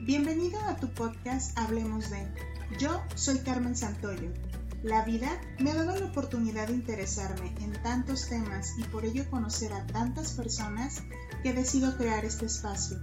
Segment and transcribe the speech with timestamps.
[0.00, 2.28] Bienvenido a tu podcast Hablemos de.
[2.78, 4.30] Yo soy Carmen Santoyo.
[4.82, 9.28] La vida me ha dado la oportunidad de interesarme en tantos temas y por ello
[9.30, 11.02] conocer a tantas personas
[11.42, 12.98] que decido crear este espacio,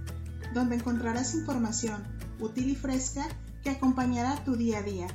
[0.54, 2.04] donde encontrarás información
[2.38, 3.26] útil y fresca
[3.64, 5.08] que acompañará tu día a día.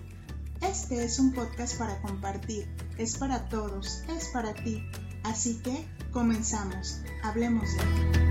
[0.61, 2.67] Este es un podcast para compartir,
[2.97, 4.83] es para todos, es para ti.
[5.23, 8.28] Así que comenzamos, hablemos de.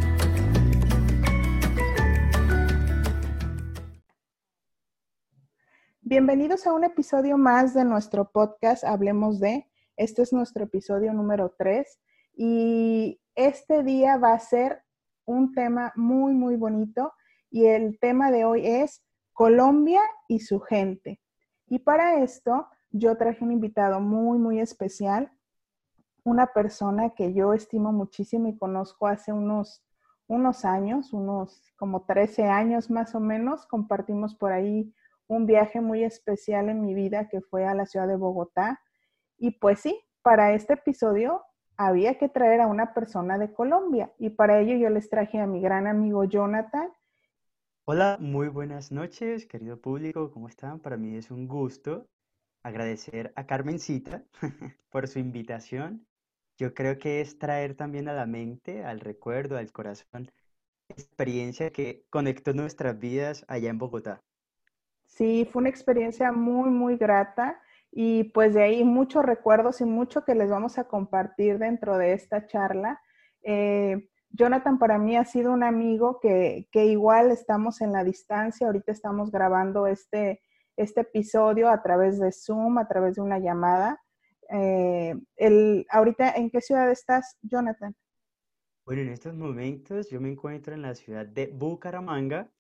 [6.11, 9.68] Bienvenidos a un episodio más de nuestro podcast Hablemos de.
[9.94, 12.00] Este es nuestro episodio número 3
[12.34, 14.82] y este día va a ser
[15.26, 17.12] un tema muy, muy bonito
[17.50, 21.21] y el tema de hoy es Colombia y su gente.
[21.67, 25.31] Y para esto yo traje un invitado muy, muy especial,
[26.25, 29.84] una persona que yo estimo muchísimo y conozco hace unos,
[30.26, 34.91] unos años, unos como 13 años más o menos, compartimos por ahí
[35.28, 38.81] un viaje muy especial en mi vida que fue a la ciudad de Bogotá.
[39.37, 41.45] Y pues sí, para este episodio
[41.77, 45.47] había que traer a una persona de Colombia y para ello yo les traje a
[45.47, 46.91] mi gran amigo Jonathan.
[47.85, 50.81] Hola, muy buenas noches, querido público, ¿cómo están?
[50.81, 52.09] Para mí es un gusto
[52.63, 54.25] agradecer a Carmencita
[54.91, 56.07] por su invitación.
[56.59, 60.31] Yo creo que es traer también a la mente, al recuerdo, al corazón,
[60.89, 64.23] experiencia que conectó nuestras vidas allá en Bogotá.
[65.09, 70.25] Sí, fue una experiencia muy, muy grata y pues de ahí muchos recuerdos y mucho
[70.25, 73.01] que les vamos a compartir dentro de esta charla.
[73.42, 78.92] Eh, Jonathan para mí ha sido un amigo que, igual estamos en la distancia, ahorita
[78.92, 80.42] estamos grabando este,
[80.77, 84.01] este episodio a través de Zoom, a través de una llamada.
[84.51, 87.97] Eh, el, ahorita, ¿en qué ciudad estás, Jonathan?
[88.84, 92.51] Bueno, en estos momentos yo me encuentro en la ciudad de Bucaramanga.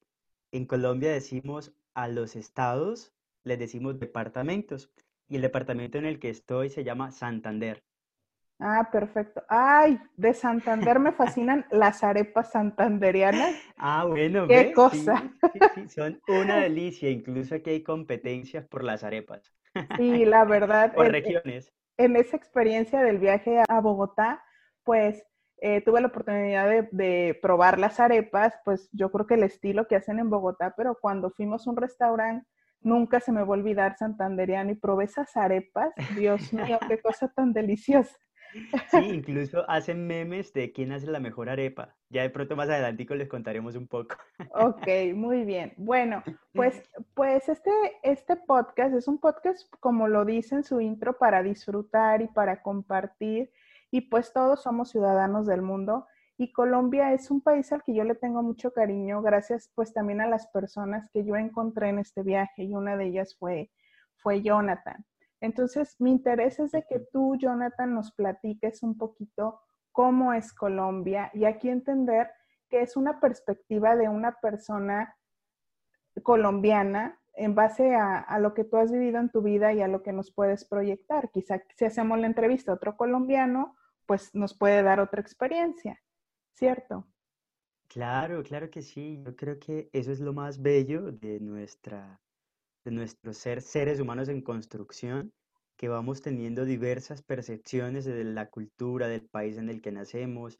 [0.50, 4.92] En Colombia decimos a los estados les decimos departamentos
[5.28, 7.82] y el departamento en el que estoy se llama Santander.
[8.60, 9.42] Ah, perfecto.
[9.48, 13.56] Ay, de Santander me fascinan las arepas santanderianas.
[13.76, 15.24] Ah, bueno, qué cosa.
[15.88, 19.52] son una delicia, incluso aquí hay competencias por las arepas.
[19.96, 20.92] Sí, la verdad.
[20.94, 21.72] por regiones.
[21.96, 24.44] En esa experiencia del viaje a Bogotá,
[24.84, 25.24] pues
[25.60, 29.96] eh, tuve la oportunidad de, probar las arepas, pues yo creo que el estilo que
[29.96, 32.46] hacen en Bogotá, pero cuando fuimos a un restaurante,
[32.80, 35.92] nunca se me va a olvidar santanderiano y probé esas arepas.
[36.16, 38.16] Dios mío, qué cosa tan deliciosa.
[38.90, 41.96] Sí, incluso hacen memes de quién hace la mejor arepa.
[42.08, 44.16] Ya de pronto más adelantico les contaremos un poco.
[44.54, 45.74] Ok, muy bien.
[45.76, 46.82] Bueno, pues,
[47.14, 47.70] pues este,
[48.02, 52.62] este podcast es un podcast, como lo dice en su intro, para disfrutar y para
[52.62, 53.50] compartir
[53.90, 56.06] y pues todos somos ciudadanos del mundo
[56.36, 60.20] y Colombia es un país al que yo le tengo mucho cariño gracias pues también
[60.20, 63.70] a las personas que yo encontré en este viaje y una de ellas fue,
[64.16, 65.04] fue Jonathan.
[65.40, 69.60] Entonces, mi interés es de que tú, Jonathan, nos platiques un poquito
[69.92, 72.30] cómo es Colombia y aquí entender
[72.68, 75.16] que es una perspectiva de una persona
[76.22, 79.88] colombiana en base a, a, lo que tú has vivido en tu vida y a
[79.88, 81.30] lo que nos puedes proyectar.
[81.30, 83.76] Quizá si hacemos la entrevista a otro colombiano,
[84.08, 86.00] pues nos puede dar otra experiencia,
[86.54, 87.06] ¿cierto?
[87.88, 89.22] Claro, claro que sí.
[89.24, 92.18] Yo creo que eso es lo más bello de nuestra,
[92.84, 95.30] de nuestro ser seres humanos en construcción,
[95.76, 100.58] que vamos teniendo diversas percepciones de la cultura, del país en el que nacemos,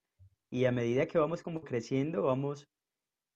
[0.50, 2.68] y a medida que vamos como creciendo, vamos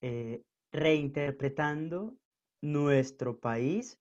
[0.02, 2.14] eh, reinterpretando
[2.62, 3.98] nuestro país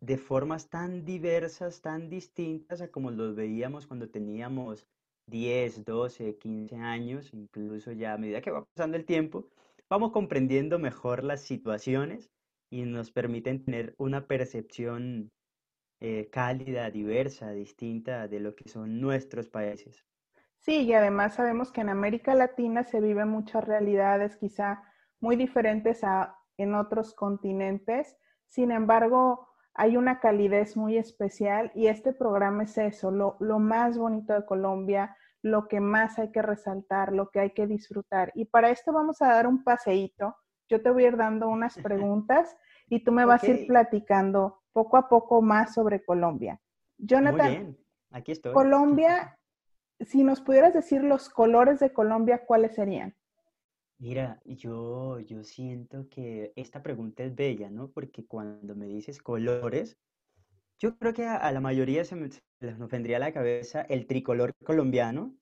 [0.00, 4.86] de formas tan diversas, tan distintas a como los veíamos cuando teníamos
[5.32, 9.48] 10, 12, 15 años, incluso ya a medida que va pasando el tiempo,
[9.88, 12.30] vamos comprendiendo mejor las situaciones
[12.70, 15.32] y nos permiten tener una percepción
[16.00, 20.04] eh, cálida, diversa, distinta de lo que son nuestros países.
[20.58, 24.82] Sí, y además sabemos que en América Latina se viven muchas realidades quizá
[25.18, 28.16] muy diferentes a en otros continentes.
[28.46, 33.96] Sin embargo, hay una calidez muy especial y este programa es eso, lo, lo, más
[33.96, 38.32] bonito de Colombia, lo que más hay que resaltar, lo que hay que disfrutar.
[38.34, 40.36] Y para esto vamos a dar un paseíto.
[40.68, 42.56] Yo te voy a ir dando unas preguntas
[42.88, 46.60] y tú me vas a ir platicando poco a poco más sobre Colombia.
[46.98, 47.78] Jonathan, Muy bien.
[48.10, 48.52] aquí estoy.
[48.54, 49.38] Colombia,
[50.00, 53.14] si nos pudieras decir los colores de Colombia, ¿cuáles serían?
[54.02, 57.88] Mira, yo, yo siento que esta pregunta es bella, ¿no?
[57.92, 59.96] Porque cuando me dices colores,
[60.80, 62.16] yo creo que a, la mayoría se,
[62.58, 65.36] les vendría a la cabeza el tricolor colombiano,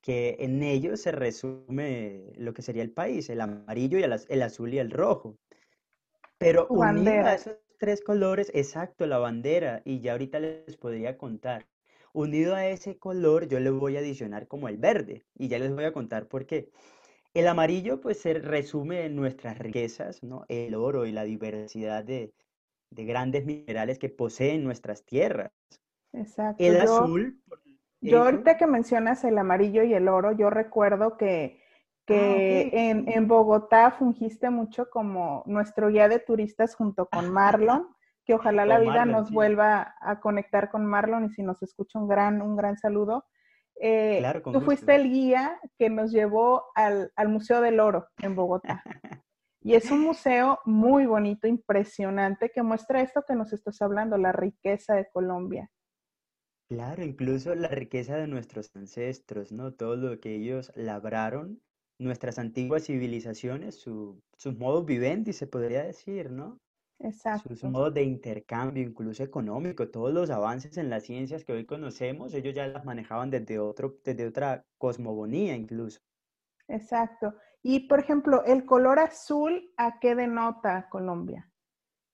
[0.00, 4.72] que en ello se resume lo que sería el país, el amarillo y el, azul
[4.72, 5.36] y el rojo.
[6.38, 11.66] Pero unido a esos tres colores, exacto, la bandera, y ya ahorita les podría contar.
[12.14, 15.74] Unido a ese color, yo le voy a adicionar como el verde, y ya les
[15.74, 16.70] voy a contar por qué.
[17.34, 20.44] El amarillo, pues, se resume en nuestras riquezas, ¿no?
[20.48, 22.32] El oro y la diversidad de,
[22.90, 25.52] de grandes minerales que poseen nuestras tierras.
[26.12, 26.62] Exacto.
[26.62, 27.40] El azul.
[28.00, 31.60] Yo ahorita que mencionas el amarillo y el oro, yo recuerdo que,
[32.06, 37.88] que ah, en, en, Bogotá fungiste mucho como nuestro guía de turistas junto con Marlon,
[38.24, 42.06] que ojalá la vida nos vuelva a conectar con Marlon y si nos escucha un
[42.06, 43.24] gran, un gran saludo.
[43.80, 44.22] Eh,
[44.52, 48.82] tú fuiste el guía que nos llevó al, al Museo del Oro en Bogotá.
[49.60, 54.32] Y es un museo muy bonito, impresionante, que muestra esto que nos estás hablando, la
[54.32, 55.68] riqueza de Colombia.
[56.70, 59.74] Claro, incluso la riqueza de nuestros ancestros, ¿no?
[59.74, 61.60] Todo lo que ellos labraron,
[61.98, 66.60] nuestras antiguas civilizaciones, su, sus modos vivendi, se podría decir, ¿no?
[67.00, 67.48] Exacto.
[67.54, 72.34] Sus modos de intercambio, incluso económico, todos los avances en las ciencias que hoy conocemos,
[72.34, 76.00] ellos ya las manejaban desde, otro, desde otra cosmogonía incluso.
[76.66, 77.34] Exacto.
[77.62, 81.50] Y, por ejemplo, el color azul, ¿a qué denota Colombia?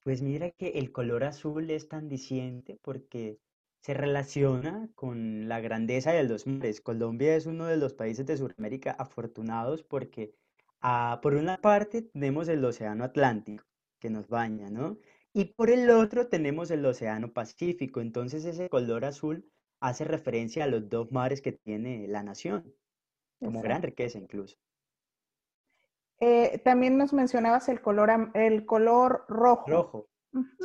[0.02, 3.40] Pues mira que el color azul es tan diciente porque
[3.80, 6.82] se relaciona con la grandeza de los mares.
[6.82, 10.34] Colombia es uno de los países de Sudamérica afortunados porque
[10.82, 13.64] ah, por una parte tenemos el Océano Atlántico
[14.04, 14.98] que nos baña, ¿no?
[15.32, 18.02] Y por el otro tenemos el Océano Pacífico.
[18.02, 22.70] Entonces ese color azul hace referencia a los dos mares que tiene la nación,
[23.40, 24.58] como gran riqueza incluso.
[26.20, 29.70] Eh, también nos mencionabas el color, el color rojo.
[29.70, 30.08] Rojo,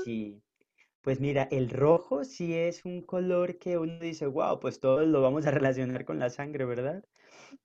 [0.03, 0.43] sí.
[1.01, 5.21] Pues mira, el rojo sí es un color que uno dice, wow, pues todos lo
[5.21, 7.05] vamos a relacionar con la sangre, ¿verdad?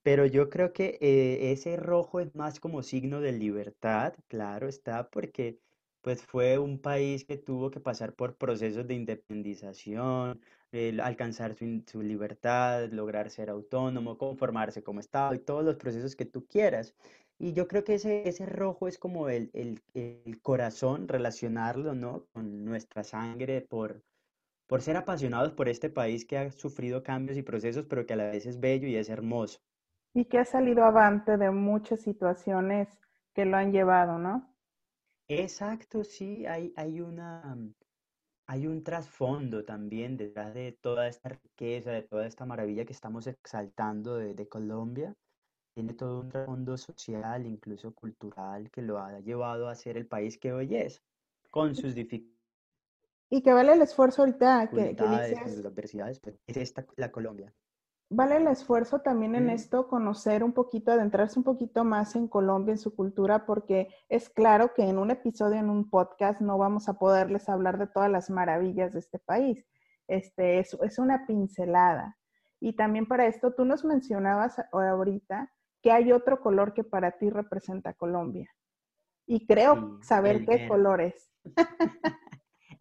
[0.03, 5.11] Pero yo creo que eh, ese rojo es más como signo de libertad, claro está,
[5.11, 5.59] porque
[6.05, 10.39] pues fue un país que tuvo que pasar por procesos de independización,
[11.03, 16.27] alcanzar su, su, libertad, lograr ser autónomo, conformarse como Estado y todos los procesos que
[16.27, 16.95] tú quieras.
[17.39, 22.27] Y yo creo que ese, ese rojo es como el, el, el corazón, relacionarlo, ¿no?
[22.35, 24.03] Con nuestra sangre, por,
[24.67, 28.17] por ser apasionados por este país que ha sufrido cambios y procesos, pero que a
[28.17, 29.59] la vez es bello y es hermoso.
[30.13, 32.89] Y que ha salido avante de muchas situaciones
[33.33, 34.54] que lo han llevado, ¿no?
[35.29, 37.57] Exacto, sí, hay, hay una,
[38.47, 43.27] hay un trasfondo también detrás de toda esta riqueza, de toda esta maravilla que estamos
[43.27, 45.15] exaltando de, de Colombia
[45.75, 50.39] tiene todo un trasfondo social, incluso cultural, que lo ha llevado a ser el país
[50.39, 51.03] que hoy es,
[51.51, 52.33] con sus dificultades.
[53.31, 55.55] Y que vale el esfuerzo ahorita que, que dices.
[55.55, 57.53] Sus adversidades, pues es esta la Colombia.
[58.17, 62.71] Vale el esfuerzo también en esto conocer un poquito, adentrarse un poquito más en Colombia,
[62.71, 66.89] en su cultura, porque es claro que en un episodio, en un podcast, no vamos
[66.89, 69.67] a poderles hablar de todas las maravillas de este país.
[70.07, 72.17] Este, es, es una pincelada.
[72.61, 75.53] Y también para esto, tú nos mencionabas ahorita
[75.83, 78.49] que hay otro color que para ti representa Colombia.
[79.27, 81.33] Y creo saber qué color es.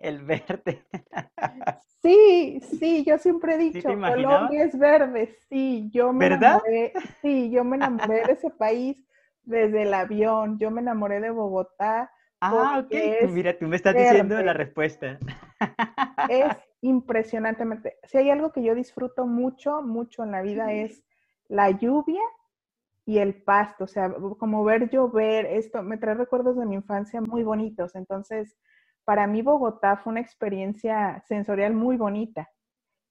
[0.04, 0.84] el verde.
[2.04, 6.60] Sí, sí, yo siempre he dicho, Colombia es verde, sí, yo me ¿verdad?
[6.60, 8.98] enamoré, sí, yo me enamoré de ese país
[9.44, 12.12] desde el avión, yo me enamoré de Bogotá.
[12.42, 15.18] Ah, ok, mira, tú me estás diciendo la respuesta.
[16.30, 16.46] Es
[16.82, 21.06] impresionantemente, si hay algo que yo disfruto mucho, mucho en la vida es
[21.48, 22.22] la lluvia
[23.06, 27.22] y el pasto, o sea, como ver llover, esto me trae recuerdos de mi infancia
[27.22, 27.96] muy bonitos.
[27.96, 28.58] Entonces,
[29.06, 32.50] para mí Bogotá fue una experiencia sensorial muy bonita.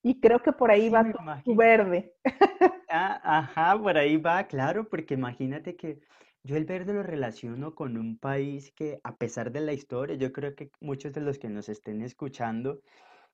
[0.02, 1.04] Y creo que por ahí va
[1.44, 2.14] tu, verde.
[2.94, 6.00] Ah, ajá, por ahí va, claro, porque imagínate que
[6.42, 10.30] yo el verde lo relaciono con un país que, a pesar de la historia, yo
[10.30, 12.80] creo que muchos de los que nos estén escuchando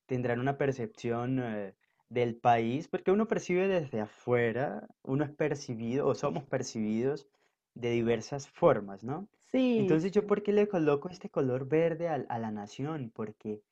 [0.07, 1.75] tendrán una percepción eh,
[2.09, 7.27] del país, porque uno percibe desde afuera, uno es percibido o somos percibidos
[7.75, 9.29] de diversas formas, ¿no?
[9.51, 9.79] Sí.
[9.79, 13.11] Entonces yo, ¿por qué le coloco este color verde a, la nación?
[13.15, 13.63] Porque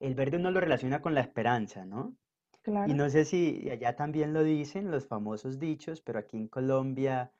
[0.00, 2.16] el verde uno lo relaciona con la esperanza, ¿no?
[2.62, 2.90] Claro.
[2.90, 7.30] Y no sé si allá también lo dicen los famosos dichos, pero aquí en Colombia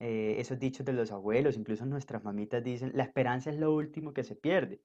[0.00, 4.12] eh, esos dichos de los abuelos, incluso nuestras mamitas dicen, la esperanza es lo último
[4.12, 4.80] que se pierde.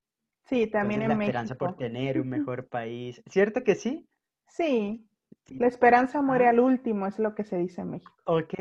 [0.46, 1.30] Sí, también en la México.
[1.30, 3.22] esperanza por tener un mejor país.
[3.28, 4.08] ¿Cierto que sí?
[4.48, 5.06] Sí,
[5.48, 8.14] la esperanza muere al último, es lo que se dice en México.
[8.26, 8.54] Ok,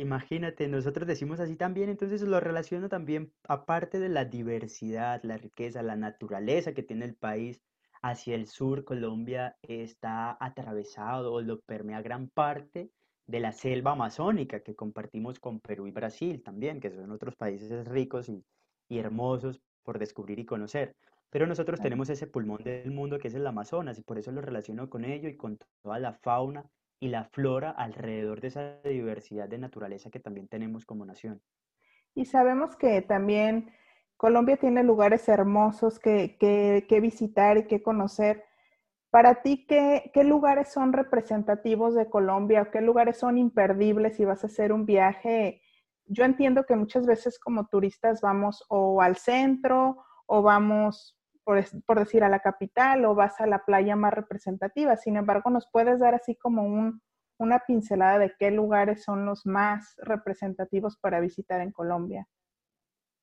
[0.00, 5.82] imagínate, nosotros decimos así también, entonces lo relaciono también, aparte de la diversidad, la riqueza,
[5.82, 7.60] la naturaleza que tiene el país,
[8.02, 12.90] hacia el sur, Colombia está atravesado o lo permea gran parte
[13.26, 17.86] de la selva amazónica que compartimos con Perú y Brasil también, que son otros países
[17.86, 18.42] ricos y,
[18.88, 20.96] y hermosos por descubrir y conocer.
[21.30, 24.40] Pero nosotros tenemos ese pulmón del mundo que es el Amazonas y por eso lo
[24.40, 26.64] relaciono con ello y con toda la fauna
[27.00, 31.40] y la flora alrededor de esa diversidad de naturaleza que también tenemos como nación.
[32.14, 33.72] Y sabemos que también
[34.18, 38.44] Colombia tiene lugares hermosos que, que, visitar y que conocer.
[39.08, 44.26] Para ti, ¿qué, ¿qué, lugares son representativos de Colombia o qué lugares son imperdibles si
[44.26, 45.62] vas a hacer un viaje?
[46.04, 51.98] Yo entiendo que muchas veces como turistas vamos o al centro o vamos, por, por
[51.98, 54.96] decir, a la capital o vas a la playa más representativa.
[54.96, 57.02] Sin embargo, nos puedes dar así como un,
[57.38, 62.26] una pincelada de qué lugares son los más representativos para visitar en Colombia.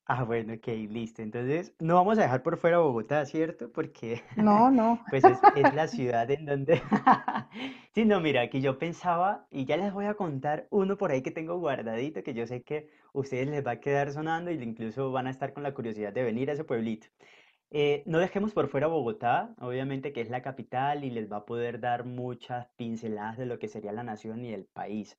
[0.05, 1.21] Ah, bueno, ok, listo.
[1.21, 3.71] Entonces, no vamos a dejar por fuera Bogotá, ¿cierto?
[3.71, 4.99] Porque No, no.
[5.09, 6.81] pues es, es la ciudad en donde...
[7.95, 11.23] Sí, no, mira, aquí yo pensaba, y ya les voy a contar uno por ahí
[11.23, 14.61] que tengo guardadito, que yo sé que a ustedes les va a quedar sonando y
[14.61, 17.07] incluso van a estar con la curiosidad de venir a ese pueblito.
[17.69, 21.45] Eh, no dejemos por fuera Bogotá, obviamente que es la capital y les va a
[21.45, 25.17] poder dar muchas pinceladas de lo que sería la nación y el país.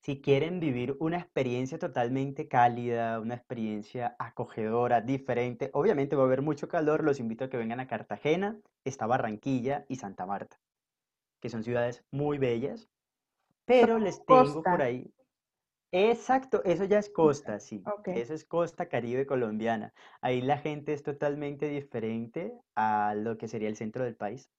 [0.00, 6.42] Si quieren vivir una experiencia totalmente cálida, una experiencia acogedora, diferente, obviamente va a haber
[6.42, 10.60] mucho calor, los invito a que vengan a Cartagena, está Barranquilla y Santa Marta,
[11.40, 12.88] que son ciudades muy bellas,
[13.64, 15.12] pero les tengo por ahí
[15.90, 17.82] Exacto, eso ya es costa, sí.
[18.12, 19.94] Eso es costa caribe colombiana.
[20.20, 24.50] Ahí la gente es totalmente diferente a lo que sería el centro del país.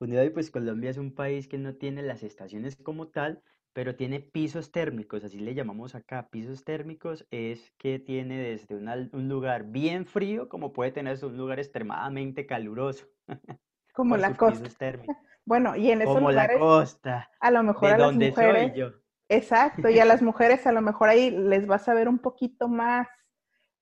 [0.00, 3.94] Unido y pues Colombia es un país que no tiene las estaciones como tal, pero
[3.94, 6.28] tiene pisos térmicos, así le llamamos acá.
[6.30, 11.60] Pisos térmicos es que tiene desde un lugar bien frío como puede tener un lugar
[11.60, 13.06] extremadamente caluroso.
[13.94, 14.92] Como la costa.
[15.44, 18.70] Bueno, y en esos como la costa, a lo mejor de a las donde mujeres
[18.70, 18.92] soy yo.
[19.32, 22.68] Exacto, y a las mujeres a lo mejor ahí les vas a ver un poquito
[22.68, 23.08] más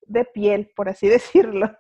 [0.07, 1.71] de piel, por así decirlo.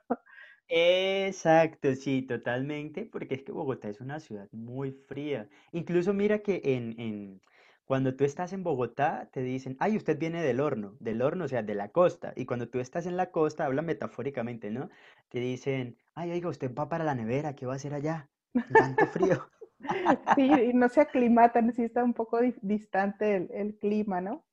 [0.68, 5.48] Exacto, sí, totalmente, porque es que Bogotá es una ciudad muy fría.
[5.72, 7.40] Incluso mira que en, en,
[7.84, 11.48] cuando tú estás en Bogotá te dicen, ay, usted viene del horno, del horno, o
[11.48, 12.32] sea, de la costa.
[12.36, 14.90] Y cuando tú estás en la costa, habla metafóricamente, ¿no?
[15.28, 18.28] Te dicen, ay, oiga, usted va para la nevera, ¿qué va a hacer allá?
[18.76, 19.48] Tanto frío.
[20.36, 24.44] Sí, y no se aclimatan, sí está un poco distante el, clima, ¿no?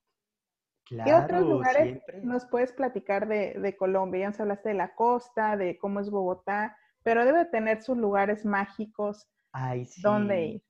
[0.86, 4.22] ¿Qué otros lugares nos puedes platicar de, Colombia?
[4.22, 8.46] Ya nos hablaste de la costa, de cómo es Bogotá, pero debe tener sus lugares
[8.46, 10.02] mágicos Ay, sí.
[10.02, 10.64] donde ir.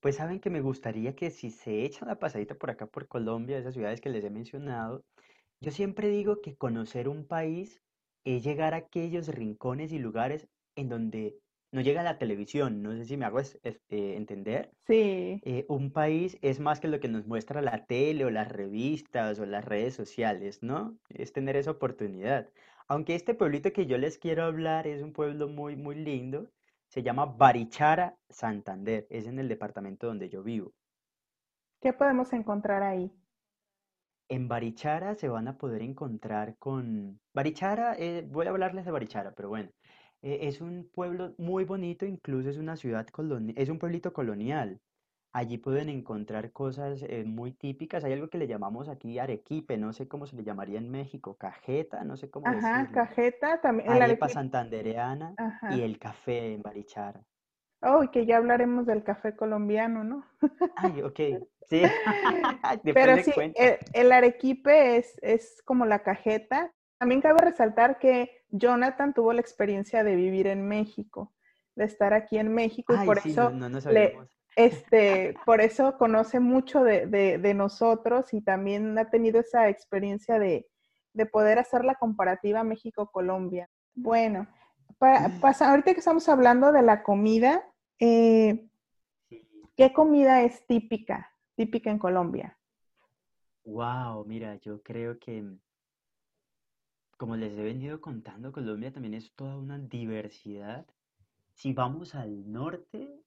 [0.00, 3.58] Pues saben que me gustaría que si se echan la pasadita por acá, por Colombia,
[3.58, 5.04] esas ciudades que les he mencionado,
[5.60, 7.82] yo siempre digo que conocer un país
[8.24, 11.38] es llegar a aquellos rincones y lugares en donde
[11.76, 14.70] no llega a la televisión, no sé si me hago eh, entender.
[14.86, 15.42] Sí.
[15.44, 19.38] Eh, un país es más que lo que nos muestra la tele o las revistas
[19.38, 20.96] o las redes sociales, ¿no?
[21.10, 22.48] Es tener esa oportunidad.
[22.88, 26.50] Aunque este pueblito que yo les quiero hablar es un pueblo muy, muy lindo,
[26.88, 30.72] se llama Barichara, Santander, es en el departamento donde yo vivo.
[31.82, 33.12] ¿Qué podemos encontrar ahí?
[34.30, 37.20] En Barichara se van a poder encontrar con...
[37.34, 39.68] Barichara, eh, voy a hablarles de Barichara, pero bueno,
[40.22, 44.80] eh, es un pueblo muy bonito, incluso es una ciudad colonial, es un pueblito colonial.
[45.32, 48.04] Allí pueden encontrar cosas eh, muy típicas.
[48.04, 51.36] Hay algo que le llamamos aquí arequipe, no sé cómo se le llamaría en México,
[51.36, 53.92] cajeta, no sé cómo Ajá, cajeta también.
[53.92, 55.34] El arepa santandereana
[55.70, 57.22] y el café en Barichara.
[57.82, 60.24] Oh, y que ya hablaremos del café colombiano, ¿no?
[60.76, 61.20] Ay, ok,
[61.68, 61.82] sí.
[62.94, 69.12] Pero sí, el, el, arequipe es, es como la cajeta también cabe resaltar que Jonathan
[69.12, 71.34] tuvo la experiencia de vivir en México,
[71.74, 73.52] de estar aquí en México y por eso
[74.56, 80.66] este, por eso conoce mucho de, nosotros y también ha tenido esa experiencia de,
[81.30, 83.70] poder hacer la comparativa México-Colombia.
[83.94, 84.46] Bueno,
[84.98, 87.64] para, ahorita que estamos hablando de la comida,
[87.98, 88.66] eh,
[89.76, 92.58] ¿qué comida es típica, típica en Colombia?
[93.64, 95.44] Wow, mira, yo creo que
[97.16, 100.86] como les he venido contando, Colombia también es toda una diversidad.
[101.54, 103.22] Si vamos al norte,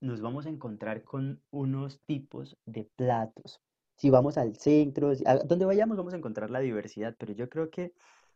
[0.00, 3.60] nos vamos a encontrar con unos tipos de platos.
[3.96, 7.70] Si vamos al centro, a donde vayamos vamos a encontrar la diversidad, pero yo creo
[7.70, 7.92] que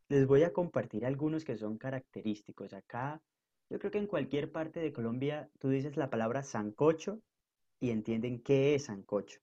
[0.09, 2.73] les voy a compartir algunos que son característicos.
[2.73, 3.21] Acá,
[3.71, 7.21] yo creo que en cualquier parte de Colombia tú dices la palabra sancocho
[7.81, 9.41] y entienden qué es sancocho,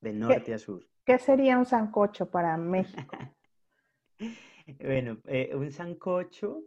[0.00, 0.86] de norte a sur.
[1.04, 3.16] ¿Qué sería un sancocho para México?
[4.66, 6.62] Bueno, eh, un sancocho,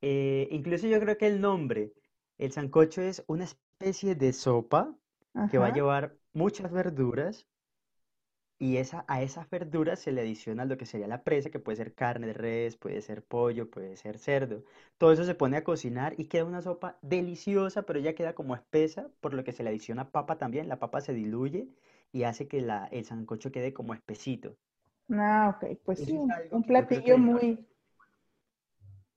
[0.00, 1.92] eh, incluso yo creo que el nombre,
[2.38, 4.94] el sancocho es una especie de sopa
[5.48, 7.46] que va a llevar muchas verduras
[8.58, 11.76] y esa, a esas verduras se le adiciona lo que sería la presa, que puede
[11.76, 14.64] ser carne de res, puede ser pollo, puede ser cerdo.
[14.98, 18.54] Todo eso se pone a cocinar y queda una sopa deliciosa, pero ya queda como
[18.54, 20.68] espesa, por lo que se le adiciona papa también.
[20.68, 21.68] La papa se diluye
[22.12, 24.56] y hace que la, el sancocho quede como espesito.
[25.12, 26.18] Ah, ok, pues sí,
[26.50, 27.66] un platillo muy,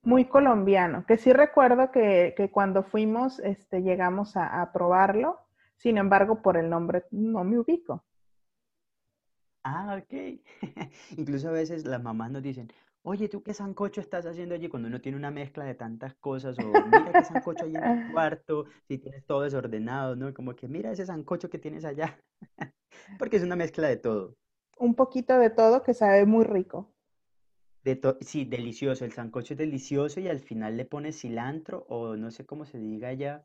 [0.06, 5.40] muy colombiano, que sí recuerdo que, cuando fuimos este, llegamos a, probarlo,
[5.76, 8.04] sin embargo por el nombre no me ubico.
[9.64, 10.40] Ah, ok.
[11.18, 12.72] Incluso a veces las mamás nos dicen,
[13.02, 14.68] oye, ¿tú qué sancocho estás haciendo allí?
[14.68, 18.12] Cuando uno tiene una mezcla de tantas cosas, o mira qué sancocho hay en el
[18.14, 20.32] cuarto, si tienes todo desordenado, ¿no?
[20.32, 22.16] Como que mira ese sancocho que tienes allá,
[23.18, 24.36] porque es una mezcla de todo.
[24.76, 26.88] Un poquito de todo que sabe muy rico.
[27.84, 32.30] De sí, delicioso, el sancocho es delicioso y al final le pones cilantro o no
[32.30, 33.44] sé cómo se diga ya,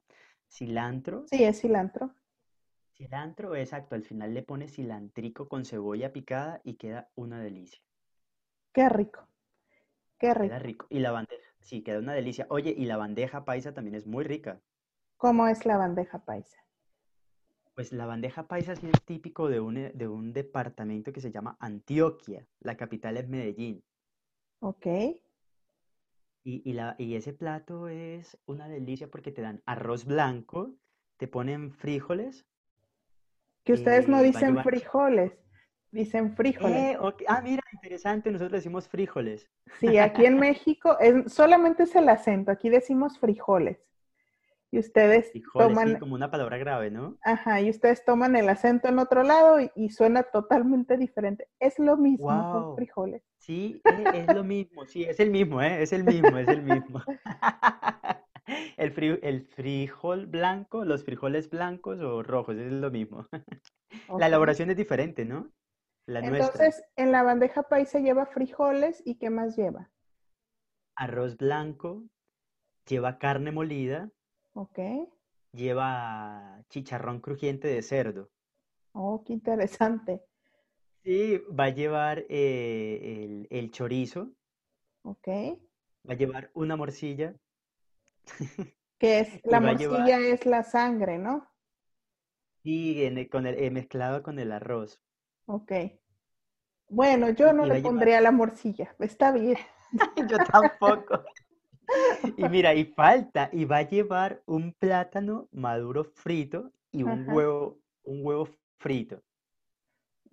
[0.50, 1.26] cilantro.
[1.28, 2.14] Sí, es cilantro.
[2.96, 7.82] Cilantro, exacto, al final le pones cilantrico con cebolla picada y queda una delicia.
[8.74, 9.28] Qué rico,
[10.18, 10.48] qué rico.
[10.48, 10.88] Queda rico.
[10.90, 12.48] Y la bandeja, sí, queda una delicia.
[12.50, 14.60] Oye, y la bandeja paisa también es muy rica.
[15.16, 16.58] ¿Cómo es la bandeja paisa?
[17.74, 21.58] Pues la bandeja paisa sí es típico de un, de un departamento que se llama
[21.60, 22.46] Antioquia.
[22.60, 23.84] La capital es Medellín.
[24.60, 24.86] Ok.
[26.44, 30.74] Y, y, la, y ese plato es una delicia porque te dan arroz blanco,
[31.18, 32.46] te ponen frijoles.
[33.64, 35.34] Que ustedes no dicen frijoles,
[35.92, 36.96] dicen frijoles.
[36.96, 36.98] Eh,
[37.28, 39.48] Ah, mira, interesante, nosotros decimos frijoles.
[39.80, 43.78] Sí, aquí en México es, solamente es el acento, aquí decimos frijoles
[44.72, 46.00] y ustedes toman...
[46.00, 47.18] como una palabra grave, ¿no?
[47.24, 51.50] Ajá, y ustedes toman el acento en otro lado y, suena totalmente diferente.
[51.60, 53.22] Es lo mismo con frijoles.
[53.38, 55.84] Sí, e, es, lo mismo, sí, es el mismo, ¿eh?
[55.84, 57.04] Es el mismo, es el mismo.
[58.78, 63.28] el, el frijol blanco, los frijoles blancos o rojos, es lo mismo.
[64.18, 65.52] La elaboración es diferente, ¿no?
[66.06, 69.92] La Entonces, en la bandeja paisa lleva frijoles y ¿qué más lleva?
[70.96, 72.04] Arroz blanco,
[72.88, 74.10] lleva carne molida,
[74.54, 74.80] Ok.
[75.54, 78.30] Lleva chicharrón crujiente de cerdo.
[78.94, 80.22] Oh, qué interesante.
[81.04, 84.34] Sí, va a llevar eh, el, chorizo.
[85.04, 85.28] Ok.
[86.08, 87.36] Va a llevar una morcilla.
[89.00, 91.50] Que es, la morcilla es la sangre, ¿no?
[92.62, 95.02] Sí, con el, eh, mezclado con el arroz.
[95.48, 95.72] Ok.
[96.88, 99.58] Bueno, yo no le pondría la morcilla, está bien.
[100.30, 101.24] yo tampoco.
[102.38, 107.80] Y mira, y falta, y va a llevar un plátano maduro frito y un huevo,
[108.04, 109.22] un huevo frito.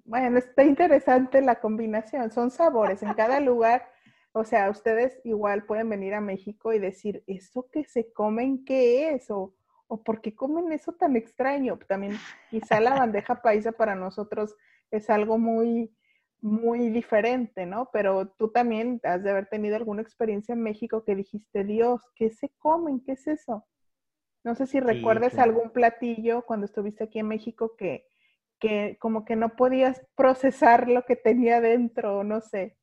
[0.05, 3.90] Bueno, está interesante la combinación, son sabores en cada lugar.
[4.33, 9.11] O sea, ustedes igual pueden venir a México y decir, ¿eso que se comen qué
[9.14, 9.31] es?
[9.31, 9.55] O,
[9.87, 11.79] o ¿por qué comen eso tan extraño?
[11.88, 12.14] También
[12.51, 14.55] quizá la bandeja paisa para nosotros
[14.90, 15.94] es algo muy,
[16.40, 17.90] muy diferente, ¿no?
[17.92, 22.31] Pero tú también has de haber tenido alguna experiencia en México que dijiste, Dios, ¿qué
[22.31, 23.01] se comen?
[23.01, 23.66] ¿Qué es eso?
[24.44, 28.07] No sé si recuerdes algún platillo cuando estuviste aquí en México que,
[28.61, 32.77] que como que no podías procesar lo que tenía dentro, no sé.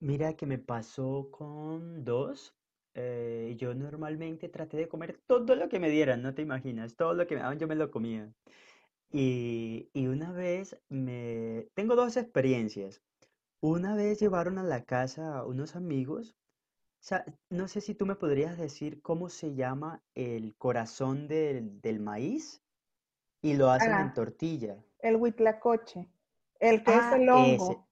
[0.00, 2.54] Mira que me pasó con dos.
[2.94, 7.12] Eh, yo normalmente traté de comer todo lo que me dieran, no te imaginas, todo
[7.14, 8.32] lo que me daban yo me lo comía.
[9.10, 11.68] Y, una vez me...
[11.74, 13.02] Tengo dos experiencias.
[13.60, 16.36] Una vez llevaron a la casa unos amigos.
[17.50, 22.62] no sé si tú me podrías decir cómo se llama el corazón del, maíz
[23.42, 24.12] y lo hacen en ah.
[24.14, 24.84] tortilla.
[24.98, 26.08] el huitlacoche,
[26.58, 27.86] el que es ah, el hongo.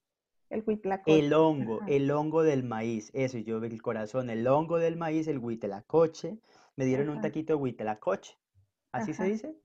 [0.50, 1.18] El huitlacoche.
[1.18, 3.11] El hongo, el hongo del maíz.
[3.14, 6.38] Eso, yo el corazón, el hongo del maíz, el huitlacoche.
[6.77, 8.37] Me dieron un taquito de huitlacoche.
[8.92, 9.57] ¿Así se dice?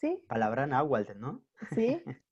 [0.00, 0.24] Sí.
[0.28, 1.42] Palabra náhuatl, ¿no?
[1.74, 2.02] Sí.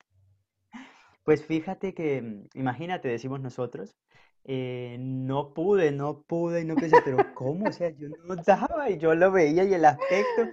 [1.27, 3.97] Pues fíjate que, mm, imagínate, decimos nosotros,
[4.45, 7.67] eh, no pude, no pude, y no pensé, pero ¿cómo?
[7.67, 10.43] O sea, yo no daba y yo lo veía y el aspecto,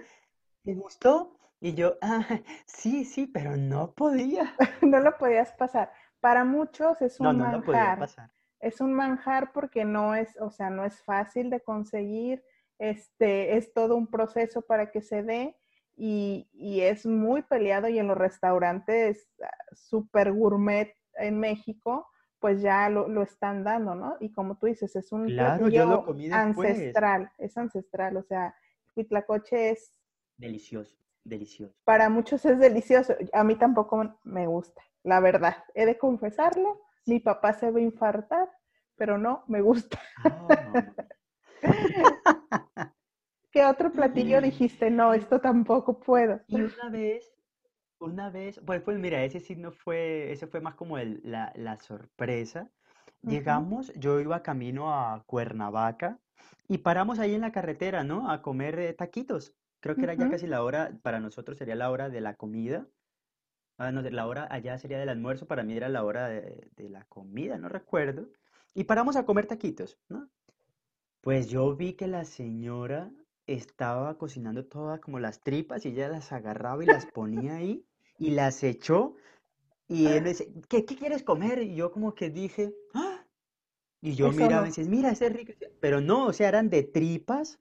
[0.65, 1.39] ¿me gustó?
[1.61, 2.27] Y yo, ah,
[2.65, 4.53] sí, sí, pero no podía.
[4.81, 5.93] no lo podías pasar.
[6.19, 8.31] Para muchos es un no, no Lo podía pasar.
[8.59, 12.43] Es un manjar porque no es, o sea, no es fácil de conseguir,
[12.79, 15.55] este, es todo un proceso para que se dé
[15.97, 22.07] y, es muy peleado y en los restaurantes ah, super gourmet en México,
[22.39, 24.17] pues ya lo, están dando, ¿no?
[24.19, 25.65] Y como tú dices, es un claro,
[26.31, 28.55] ancestral, es ancestral, o sea,
[28.95, 29.97] Huitlacoche es...
[30.37, 31.73] Delicioso, delicioso.
[31.85, 37.19] Para muchos es delicioso, a mí tampoco me gusta, la verdad, he de confesarlo, mi
[37.19, 38.49] papá se va a infartar,
[38.95, 39.99] pero no, me gusta.
[40.23, 40.93] Ah,
[43.55, 44.91] ¿Qué otro platillo dijiste?
[44.91, 46.41] No, esto tampoco puedo.
[46.47, 47.33] Y una vez,
[47.99, 51.53] una vez, pues, pues mira, ese sí no fue, ese fue más como el, la,
[51.55, 52.71] la sorpresa.
[53.27, 56.19] Ujú, Llegamos, yo iba camino a Cuernavaca
[56.67, 58.29] y paramos ahí en la carretera, ¿no?
[58.31, 59.55] A comer eh, taquitos.
[59.81, 62.35] Creo que era ya ujú, casi la hora, para nosotros sería la hora de la
[62.35, 62.87] comida.
[63.77, 66.89] Ah, no, la hora allá sería del almuerzo, para mí era la hora de, de
[66.89, 68.29] la comida, no recuerdo.
[68.75, 70.29] Y paramos a comer taquitos, ¿no?
[71.19, 73.11] Pues yo vi que la señora
[73.47, 77.85] estaba cocinando todas como las tripas y ella las agarraba y las ponía ahí
[78.17, 79.15] y las echó
[79.87, 81.59] y él me dice, ¿qué, qué quieres comer?
[81.63, 83.25] Y yo como que dije, ¡ah!
[84.01, 84.71] Y yo Eso miraba y no.
[84.71, 85.53] decía, mira, ese es rico.
[85.81, 87.59] Pero no, o sea, eran de tripas,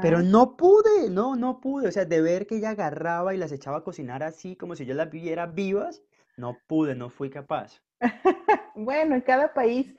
[0.00, 1.88] pero no pude, no, no pude.
[1.88, 4.86] O sea, de ver que ella agarraba y las echaba a cocinar así como si
[4.86, 6.02] yo las viera vivas,
[6.36, 7.82] no pude, no fui capaz.
[8.74, 9.94] Bueno, en cada país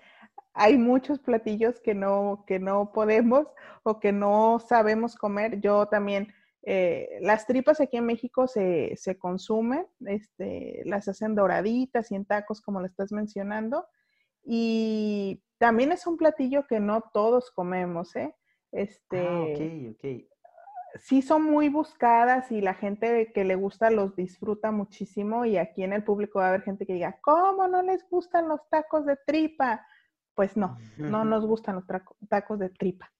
[0.53, 3.47] hay muchos platillos que no, que no podemos
[3.83, 5.61] o que no sabemos comer.
[5.61, 6.33] Yo también,
[6.63, 12.25] eh, las tripas aquí en México se, se consumen, este, las hacen doraditas y en
[12.25, 13.87] tacos, como lo estás mencionando.
[14.43, 18.35] Y también es un platillo que no todos comemos, ¿eh?
[19.13, 20.05] Ah, ok, Este, ok.
[20.95, 25.83] sí son muy buscadas y la gente que le gusta los disfruta muchísimo y aquí
[25.83, 29.05] en el público va a haber gente que diga, ¿cómo no les gustan los tacos
[29.05, 29.85] de tripa?
[30.35, 31.85] Pues no, no nos gustan los
[32.29, 33.11] tacos de tripa.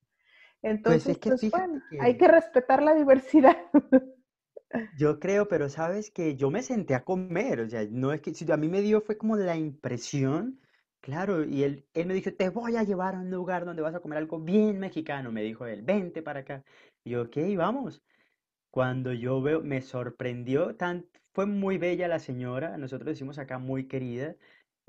[0.61, 3.57] Pues Entonces, es que pues bueno, fíjate hay que que respetar la diversidad.
[4.97, 8.33] Yo creo, pero sabes que yo me senté a comer, o sea, no es que
[8.33, 10.59] si a mí me dio fue como la impresión,
[11.01, 13.95] claro, y él, él me dijo, te voy a llevar a un lugar donde vas
[13.95, 16.63] a comer algo bien mexicano, me dijo él, vente para acá.
[17.03, 18.01] Y yo, ok, vamos.
[18.71, 23.87] Cuando yo veo, me sorprendió, tan, fue muy bella la señora, nosotros decimos acá muy
[23.87, 24.35] querida,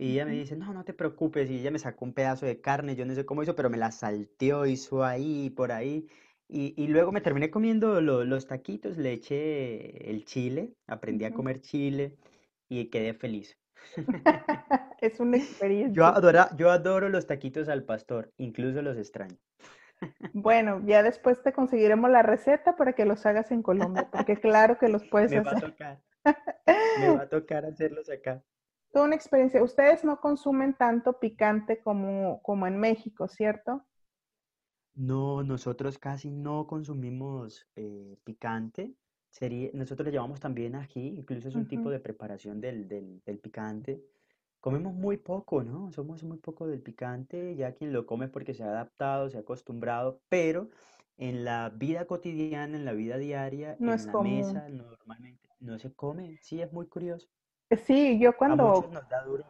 [0.03, 2.61] y ella me dice, no, no te preocupes, y ella me sacó un pedazo de
[2.61, 6.09] carne, yo no sé cómo hizo, pero me la salteó, hizo ahí, por ahí,
[6.49, 11.35] y, y luego me terminé comiendo lo- los taquitos, le eché el chile, aprendí a
[11.35, 12.17] comer chile,
[12.69, 13.59] y quedé feliz.
[15.01, 15.37] Es una
[15.97, 16.07] Yo experiencia.
[16.07, 19.37] adora, yo adoro los taquitos al pastor, incluso los extraño.
[20.35, 24.77] Bueno, ya después te conseguiremos la receta para que los hagas en Colombia, porque claro
[24.79, 25.65] que los puedes Me va a hacer.
[25.65, 26.03] tocar,
[26.95, 28.43] me va a tocar hacerlos acá.
[28.93, 29.63] Toda una experiencia.
[29.63, 33.85] Ustedes no consumen tanto picante como, como en México, ¿cierto?
[34.95, 38.95] No, nosotros casi no consumimos eh, picante.
[39.31, 43.39] Sería, nosotros le llamamos también ají, incluso es un tipo de preparación del, del, del
[43.39, 44.03] picante.
[44.61, 45.91] Comemos muy poco, ¿no?
[45.93, 49.39] Somos muy poco del picante, ya quien lo come es porque se ha adaptado, se
[49.39, 50.69] ha acostumbrado, pero
[51.17, 54.63] en la vida cotidiana, en la vida diaria, No en es la común.
[54.63, 56.39] mesa, normalmente no se come.
[56.43, 57.29] Sí, es muy curioso.
[57.77, 58.91] Sí, yo cuando,
[59.25, 59.45] duro,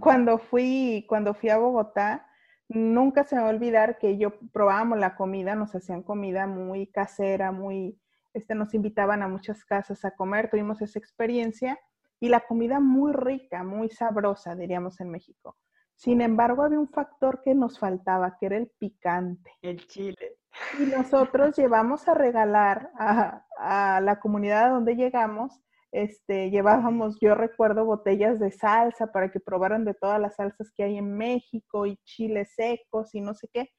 [0.00, 2.26] cuando fui, cuando fui a Bogotá,
[2.68, 6.86] nunca se me va a olvidar que yo probábamos la comida, nos hacían comida muy
[6.88, 7.98] casera, muy,
[8.34, 11.78] este, nos invitaban a muchas casas a comer, tuvimos esa experiencia
[12.20, 15.56] y la comida muy rica, muy sabrosa, diríamos en México.
[15.94, 19.50] Sin embargo, había un factor que nos faltaba, que era el picante.
[19.62, 20.36] El chile.
[20.78, 25.62] Y nosotros llevamos a regalar a, a la comunidad a donde llegamos,
[25.96, 30.84] este, llevábamos, yo recuerdo, botellas de salsa para que probaran de todas las salsas que
[30.84, 33.70] hay en México y chiles secos y no sé qué.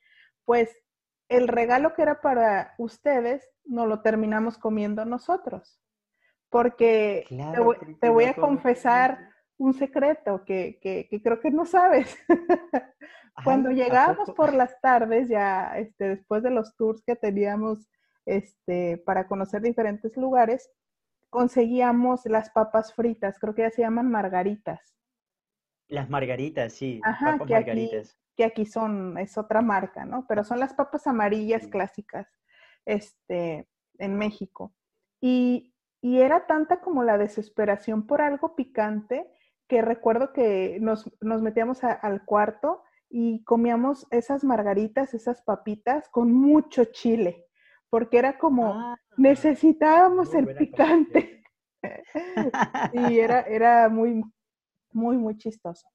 [0.43, 0.75] Pues
[1.29, 5.79] el regalo que era para ustedes, no lo terminamos comiendo nosotros,
[6.49, 12.17] porque te voy, te a confesar un secreto que, que, que creo que no sabes.
[13.43, 17.87] Cuando Ay, ¿a llegábamos por las tardes, ya este, después de los tours que teníamos
[18.25, 20.71] este, para conocer diferentes lugares,
[21.29, 24.95] conseguíamos las papas fritas, creo que ya se llaman margaritas.
[25.89, 28.19] Las margaritas, sí, Ajá, papas que aquí, margaritas.
[28.35, 30.25] que aquí son, es otra marca, ¿no?
[30.27, 31.69] Pero son las papas amarillas Sí.
[31.69, 32.27] clásicas,
[32.85, 34.75] este, en México.
[35.21, 39.27] Y, y era tanta como la desesperación por algo picante
[39.67, 46.09] que recuerdo que nos, nos metíamos a- al cuarto y comíamos esas margaritas, esas papitas
[46.09, 47.46] con mucho chile,
[47.89, 51.43] porque era como, Ah, necesitábamos el picante.
[52.93, 54.23] Y era, era muy,
[54.91, 55.87] muy, muy chistoso.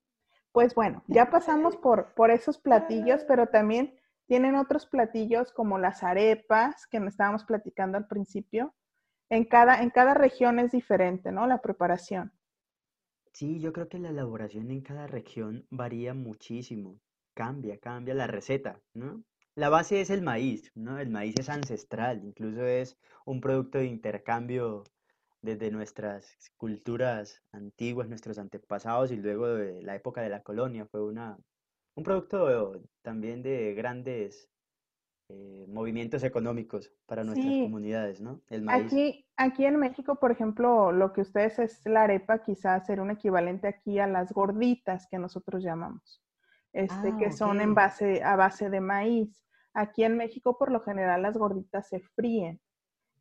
[0.53, 6.03] Pues bueno, ya pasamos por, por esos platillos, pero también tienen otros platillos como las
[6.03, 8.75] arepas, que nos estábamos platicando al principio.
[9.31, 11.47] En cada, en cada región es diferente, ¿no?
[11.47, 12.33] La preparación.
[13.33, 17.01] Sí, yo creo que la elaboración en cada región varía muchísimo.
[17.35, 19.25] Cambia, cambia la receta, ¿no?
[19.55, 20.99] La base es el maíz, ¿no?
[20.99, 24.85] El maíz es ancestral, incluso es un producto de intercambio
[25.43, 30.87] desde nuestras culturas antiguas, nuestros antepasados y luego de la época de la colonia.
[30.87, 31.37] Fue una,
[31.95, 34.49] un producto también de grandes
[35.29, 38.41] eh, movimientos económicos para nuestras comunidades, ¿no?
[38.49, 38.87] El maíz.
[38.87, 43.11] Aquí, aquí en México, por ejemplo, lo que ustedes es la arepa, quizás ser un
[43.11, 46.22] equivalente aquí a las gorditas que nosotros llamamos,
[46.73, 49.45] este, ah, que son en base, a base de maíz.
[49.75, 52.61] Aquí en México, por lo general, las gorditas se fríen,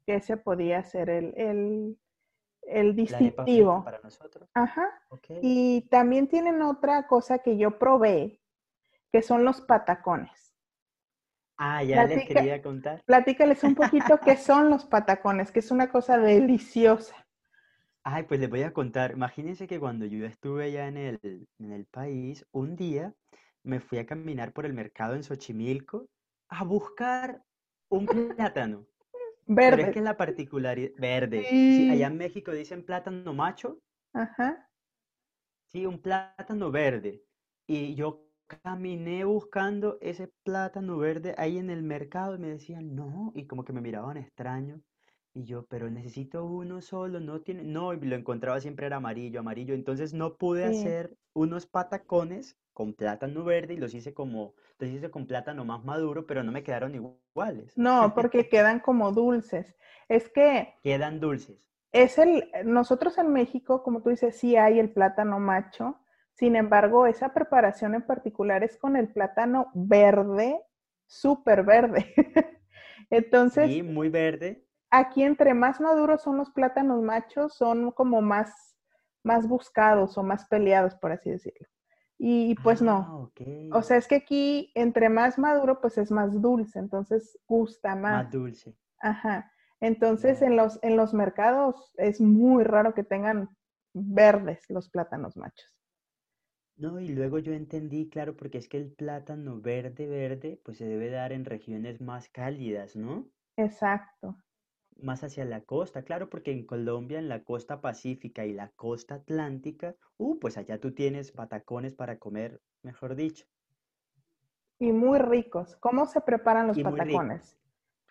[0.05, 1.97] que ese podía ser el, el,
[2.63, 3.83] el distintivo.
[3.83, 4.49] Para nosotros.
[4.53, 4.87] Ajá.
[5.41, 8.41] Y también tienen otra cosa que yo probé,
[9.11, 10.55] que son los patacones.
[11.57, 13.03] Ah, ya les quería contar.
[13.05, 17.15] Platícales un poquito qué son los patacones, que es una cosa deliciosa.
[18.03, 19.11] Ay, pues les voy a contar.
[19.11, 23.13] Imagínense que cuando yo estuve allá en el, en el país, un día
[23.63, 26.07] me fui a caminar por el mercado en Xochimilco
[26.49, 27.43] a buscar
[27.89, 28.85] un plátano.
[29.45, 29.77] Verde.
[29.77, 30.91] Pero es que la particularidad.
[30.97, 31.45] Verde.
[31.49, 31.89] Sí.
[31.89, 33.79] allá en México dicen plátano macho.
[34.13, 34.69] Ajá.
[35.67, 37.23] Sí, un plátano verde.
[37.67, 38.27] Y yo
[38.63, 43.63] caminé buscando ese plátano verde ahí en el mercado y me decían, no, y como
[43.63, 44.81] que me miraban extraño.
[45.33, 49.39] Y yo, pero necesito uno solo, no tiene, no, y lo encontraba siempre era amarillo,
[49.39, 49.73] amarillo.
[49.73, 55.09] Entonces no pude hacer unos patacones con plátano verde y los hice como, los hice
[55.09, 57.77] con plátano más maduro, pero no me quedaron iguales.
[57.77, 59.77] No, porque quedan como dulces.
[60.09, 60.73] Es que...
[60.83, 61.71] Quedan dulces.
[61.93, 65.97] Es el, nosotros en México, como tú dices, sí hay el plátano macho,
[66.33, 70.59] sin embargo, esa preparación en particular es con el plátano verde,
[71.05, 72.13] súper verde.
[73.09, 74.65] Entonces, sí, muy verde.
[74.91, 78.75] Aquí entre más maduros son los plátanos machos, son como más,
[79.23, 81.67] más buscados o más peleados, por así decirlo.
[82.17, 83.31] Y pues no.
[83.33, 87.95] Ah, o sea, es que aquí entre más maduro, pues es más dulce, entonces gusta
[87.95, 88.25] más.
[88.25, 88.77] Más dulce.
[88.99, 89.51] Ajá.
[89.79, 93.49] Entonces en los, en los mercados es muy raro que tengan
[93.93, 95.75] verdes los plátanos machos.
[96.75, 100.85] No, y luego yo entendí, claro, porque es que el plátano verde, verde, pues se
[100.85, 103.27] debe dar en regiones más cálidas, ¿no?
[103.57, 104.37] Exacto.
[105.01, 109.15] Más hacia la costa, claro, porque en Colombia, en la costa pacífica y la costa
[109.15, 113.45] atlántica, uh, pues allá tú tienes patacones para comer, mejor dicho.
[114.79, 115.75] Y muy ricos.
[115.77, 117.41] ¿Cómo se preparan los patacones?
[117.41, 117.61] Pues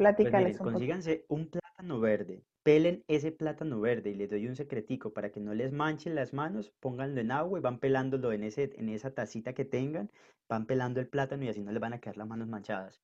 [0.00, 5.30] Platícales consíganse un plátano verde, pelen ese plátano verde y les doy un secretico para
[5.30, 8.88] que no les manchen las manos, pónganlo en agua y van pelándolo en, ese, en
[8.88, 10.10] esa tacita que tengan,
[10.48, 13.02] van pelando el plátano y así no les van a quedar las manos manchadas.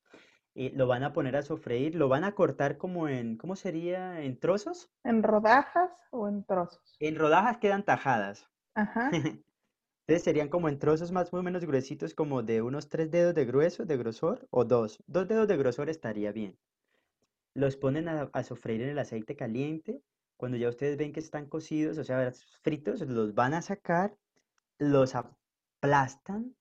[0.56, 4.22] Y lo van a poner a sofreír, lo van a cortar como en, ¿cómo sería?
[4.22, 4.90] ¿En trozos?
[5.04, 6.96] ¿En rodajas o en trozos?
[6.98, 8.48] En rodajas quedan tajadas.
[8.74, 9.10] Ajá.
[10.08, 13.44] Entonces serían como en trozos más o menos gruesitos, como de unos tres dedos de
[13.44, 14.98] grueso, de grosor, o dos.
[15.06, 16.58] Dos dedos de grosor estaría bien
[17.56, 20.02] los ponen a, sofreír en el aceite caliente.
[20.36, 22.30] Cuando ya ustedes ven que están cocidos, o sea,
[22.62, 24.14] fritos, los van a sacar,
[24.78, 26.54] los aplastan,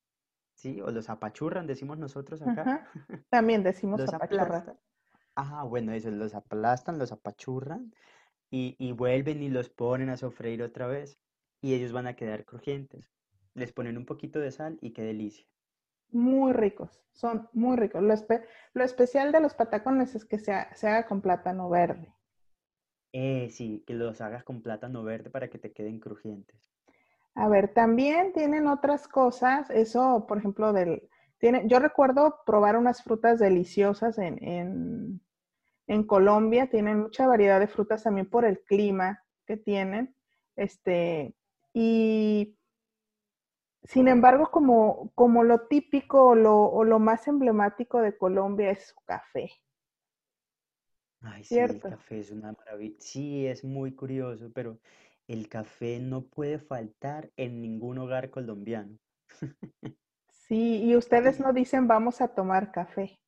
[0.73, 0.81] ¿sí?
[0.81, 2.89] O los apachurran, decimos nosotros acá.
[3.29, 4.77] También decimos los apachurran.
[5.35, 7.93] Ah, bueno, eso, los aplastan, los apachurran
[8.49, 11.19] y, y vuelven y los ponen a sofreír otra vez
[11.61, 13.11] y ellos van a quedar crujientes.
[13.53, 15.45] Les ponen un poquito de sal y qué delicia
[16.15, 18.01] muy ricos, son muy ricos.
[18.01, 22.13] Lo, especial de los patacones es que se, haga con plátano verde.
[23.11, 26.71] Eh, sí, que los hagas con plátano verde para que te queden crujientes.
[27.35, 33.03] A ver, también tienen otras cosas, eso, por ejemplo, del, tiene, yo recuerdo probar unas
[33.03, 35.21] frutas deliciosas en, en,
[35.87, 40.15] en Colombia, tienen mucha variedad de frutas también por el clima que tienen,
[40.55, 41.35] este,
[41.73, 42.57] y
[43.83, 48.87] sin embargo, como, como lo típico o lo, o lo, más emblemático de Colombia es
[48.87, 49.51] su café.
[51.21, 52.95] Ay, sí, el café es una maravilla.
[52.99, 54.79] Sí, es muy curioso, pero
[55.27, 58.97] el café no puede faltar en ningún hogar colombiano.
[60.47, 63.19] Sí, y ustedes no dicen vamos a tomar café.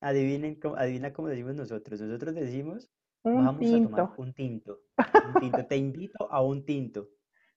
[0.00, 2.00] Adivinen, adivina cómo decimos nosotros.
[2.00, 2.90] Nosotros decimos
[3.22, 3.94] un vamos tinto.
[3.94, 4.80] a tomar un tinto.
[5.34, 5.66] Un tinto.
[5.68, 7.08] Te invito a un tinto.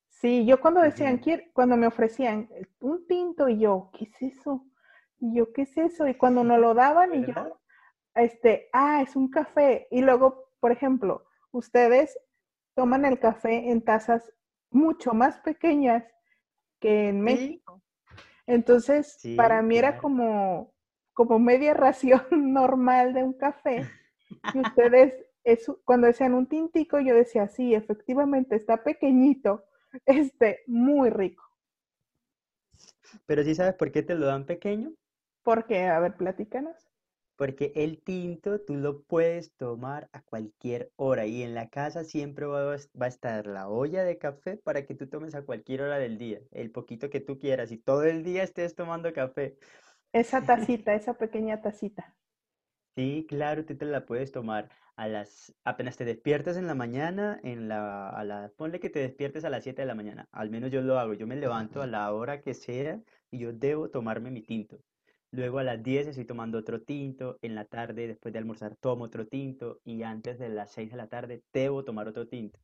[0.10, 1.22] Sí, yo cuando decían,
[1.54, 4.66] cuando me ofrecían un tinto y yo, ¿qué es eso?
[5.20, 6.08] Y yo, ¿qué es eso?
[6.08, 7.60] Y cuando nos lo daban y yo,
[8.16, 9.88] este, ah, es un café.
[9.92, 12.18] Y luego, por ejemplo, ustedes
[12.78, 14.32] toman el café en tazas
[14.70, 16.04] mucho más pequeñas
[16.80, 17.82] que en México.
[18.46, 20.76] Entonces, para mí era como,
[21.12, 22.22] como media ración
[22.54, 23.90] normal de un café.
[24.54, 29.66] Y ustedes, eso, cuando decían un tintico, yo decía, sí, efectivamente, está pequeñito
[30.06, 31.44] este, muy rico.
[33.26, 34.94] Pero sí sabes por qué te lo dan pequeño.
[35.42, 36.87] Porque, a ver, platícanos.
[37.38, 42.45] Porque el tinto tú lo puedes tomar a cualquier hora y en la casa siempre
[42.47, 46.17] va a estar la olla de café para que tú tomes a cualquier hora del
[46.17, 49.56] día, el poquito que tú quieras y todo el día estés tomando café.
[50.12, 52.15] Esa tacita, esa pequeña tacita.
[52.95, 57.39] Sí, claro, tú te la puedes tomar a las, apenas te despiertas en la mañana,
[57.43, 60.50] en la, a la, ponle que te despiertes a las 7 de la mañana, al
[60.50, 63.89] menos yo lo hago, yo me levanto a la hora que sea y yo debo
[63.89, 64.80] tomarme mi tinto.
[65.32, 69.06] Luego a las 10 estoy tomando otro tinto, en la tarde después de almorzar tomo
[69.06, 72.60] otro tinto y antes de las 6 de la tarde debo tomar otro tinto.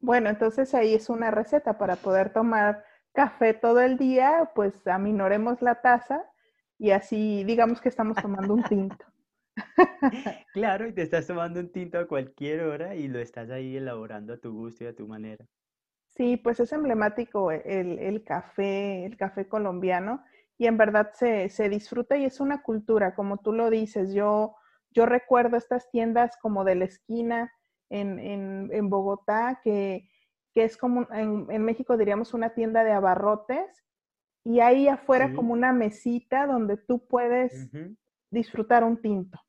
[0.00, 5.62] Bueno, entonces ahí es una receta para poder tomar café todo el día, pues aminoremos
[5.62, 6.24] la taza
[6.78, 9.06] y así digamos que estamos tomando un tinto.
[10.52, 14.34] Claro, y te estás tomando un tinto a cualquier hora y lo estás ahí elaborando
[14.34, 15.46] a tu gusto y a tu manera.
[16.16, 20.22] Sí, pues es emblemático el, el café, el café colombiano,
[20.58, 24.12] y en verdad se, se, disfruta y es una cultura, como tú lo dices.
[24.14, 24.54] Yo,
[24.90, 27.52] yo recuerdo estas tiendas como de la esquina
[27.90, 30.08] en, en, en Bogotá, que,
[30.52, 33.84] que, es como, en, en, México diríamos una tienda de abarrotes,
[34.44, 35.34] y ahí afuera Sí.
[35.34, 37.70] como una mesita donde tú puedes
[38.30, 39.40] disfrutar un tinto.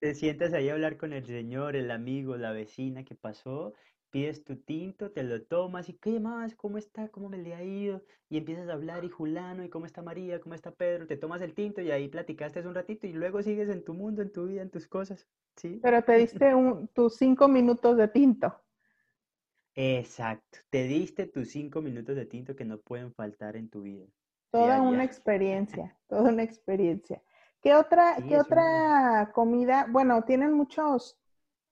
[0.00, 3.74] Te sientas ahí a hablar con el señor, el amigo, la vecina que pasó,
[4.14, 6.54] pides tu tinto, te lo tomas y ¿qué más?
[6.56, 7.08] ¿Cómo está?
[7.10, 8.02] ¿Cómo me le ha ido?
[8.30, 11.42] Y empiezas a hablar y Julano, y cómo está María, cómo está Pedro, te tomas
[11.42, 14.46] el tinto y ahí platicaste un ratito y luego sigues en tu mundo, en tu
[14.46, 15.82] vida, en tus cosas, ¿sí?
[15.82, 18.60] Pero te diste un- tus cinco minutos de tinto.
[19.76, 24.06] Exacto, te diste tus cinco minutos de tinto que no pueden faltar en tu vida
[24.50, 27.22] Toda una experiencia, toda una experiencia.
[27.60, 28.38] ¿Qué otra, Sí, qué una...
[28.38, 29.86] otra comida?
[29.90, 31.18] Bueno, tienen muchos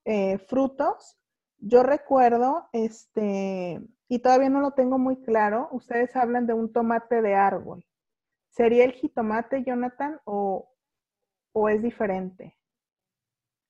[0.05, 1.19] eh, frutos.
[1.63, 7.23] Yo recuerdo, este, y todavía no lo tengo muy claro, ustedes hablan de un tomate
[7.23, 7.87] de árbol.
[8.51, 10.71] ¿Sería el jitomate, Jonathan, o,
[11.53, 12.57] o es diferente?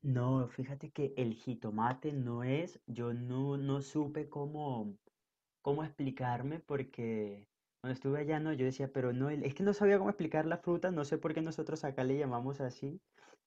[0.03, 4.97] No, fíjate que el jitomate no es, yo no, no supe cómo,
[5.63, 7.49] cómo explicarme porque
[7.81, 10.59] cuando estuve allá no, yo decía, pero no, es que no sabía cómo explicar la
[10.59, 13.01] fruta, no sé por qué nosotros acá le llamamos así,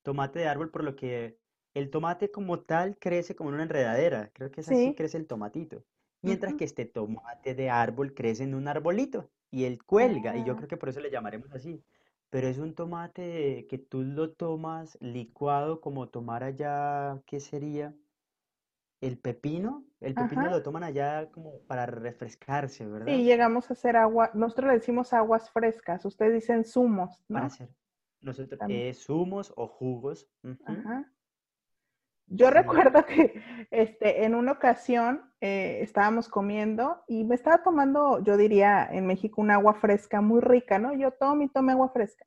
[0.03, 1.39] tomate de árbol, por lo que
[1.75, 4.95] el tomate como tal crece como en una enredadera, creo que es así Sí.
[4.95, 5.85] crece el tomatito,
[6.23, 10.55] mientras que este tomate de árbol crece en un arbolito y él cuelga, y yo
[10.55, 11.83] Ah, creo que por eso le llamaremos así.
[12.31, 17.95] Pero es un tomate que tú lo tomas licuado como tomar allá, ¿qué sería?
[18.99, 19.85] El pepino.
[20.01, 20.49] El pepino ajá.
[20.49, 23.25] lo toman allá como para refrescarse, Sí, ¿verdad?
[23.25, 27.47] llegamos a hacer agua, nosotros le decimos aguas frescas, ustedes dicen zumos, Para ¿no?
[27.47, 27.69] hacer
[28.19, 30.27] nosotros eh, zumos o jugos.
[30.65, 31.14] Ajá.
[32.27, 38.35] Yo recuerdo que este, en una ocasión eh, estábamos comiendo y me estaba tomando, yo
[38.35, 40.93] diría en México, un agua fresca muy rica, ¿no?
[40.93, 42.25] Yo tomo y tome agua fresca.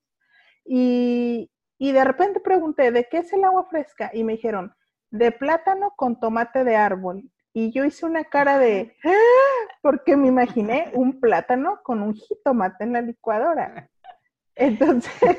[0.64, 4.10] Y, y de repente pregunté, ¿de qué es el agua fresca?
[4.12, 4.72] Y me dijeron,
[5.10, 7.22] de plátano con tomate de árbol.
[7.52, 9.08] Y yo hice una cara de, "Ah",
[9.82, 13.88] porque me imaginé un plátano con un jitomate en la licuadora.
[14.54, 15.38] Entonces,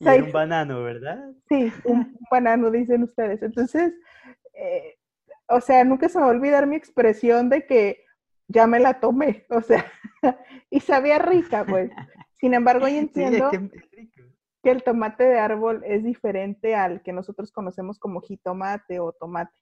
[0.00, 1.32] Y era un banano, ¿verdad?
[1.48, 3.42] Sí, un banano, dicen ustedes.
[3.42, 3.92] Entonces,
[4.54, 4.96] eh,
[5.48, 8.04] o sea, nunca se me va a olvidar mi expresión de que
[8.48, 9.84] ya me la tomé, o sea,
[10.70, 11.90] y sabía rica, pues.
[12.34, 13.70] Sin embargo, hoy Sí, es que entiendo es
[14.62, 19.52] que el tomate de árbol es diferente al que nosotros conocemos como jitomate o tomate.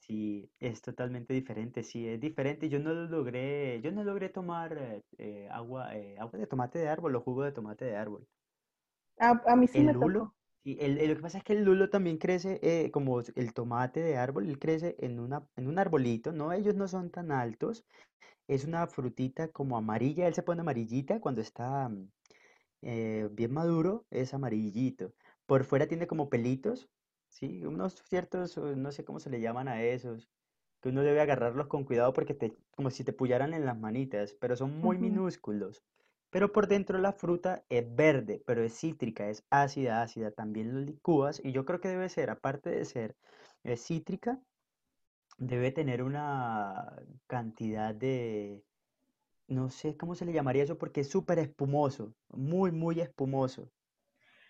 [0.00, 2.68] Sí, es totalmente diferente, sí, es diferente.
[2.68, 6.88] Yo no lo logré, yo no logré tomar eh, agua, eh, agua de tomate de
[6.88, 8.26] árbol o jugo de tomate de árbol.
[9.20, 10.34] A, a mí sí El me lulo, tocó.
[10.64, 13.54] sí, el, el- lo que pasa es que el lulo también crece eh, como el
[13.54, 16.52] tomate de árbol, él crece en una, en un arbolito, ¿no?
[16.52, 17.84] Ellos no son tan altos,
[18.48, 22.10] es una frutita como amarilla, él se pone amarillita cuando está mm,
[22.82, 25.14] eh, bien maduro, es amarillito.
[25.46, 26.90] Por fuera tiene como pelitos,
[27.30, 27.64] ¿sí?
[27.64, 30.28] Unos ciertos, no sé cómo se le llaman a esos,
[30.82, 34.34] que uno debe agarrarlos con cuidado porque te, como si te pullaran en las manitas,
[34.40, 35.84] pero son muy minúsculos.
[36.30, 40.30] Pero por dentro la fruta es verde, pero es cítrica, es ácida, ácida.
[40.30, 43.16] También lo licúas y yo creo que debe ser, aparte de ser
[43.64, 44.38] eh, cítrica,
[45.38, 48.62] debe tener una cantidad de,
[49.48, 53.70] no sé cómo se le llamaría eso porque es súper espumoso, muy, muy espumoso.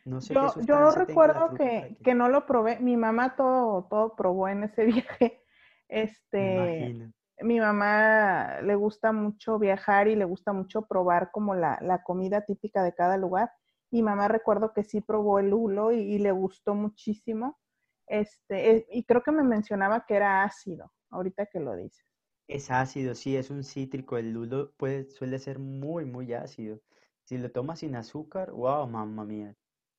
[0.05, 2.81] No sé qué Yo, yo tenga la recuerdo que, que, no lo probé.
[2.81, 5.43] Mi mamá todo, todo probó en ese viaje.
[5.89, 7.13] Este, imagino.
[7.43, 12.45] Mi mamá le gusta mucho viajar y le gusta mucho probar como la, la comida
[12.45, 13.51] típica de cada lugar.
[13.91, 17.59] Y mamá recuerdo que sí probó el lulo y, y le gustó muchísimo.
[18.07, 22.05] Este, eh, y creo que me mencionaba que era ácido, ahorita que lo dices.
[22.47, 24.17] Es ácido, sí, es un cítrico.
[24.19, 26.81] El lulo puede, suele ser muy, muy ácido.
[27.25, 29.57] Si lo tomas sin azúcar, wow, mamma mía,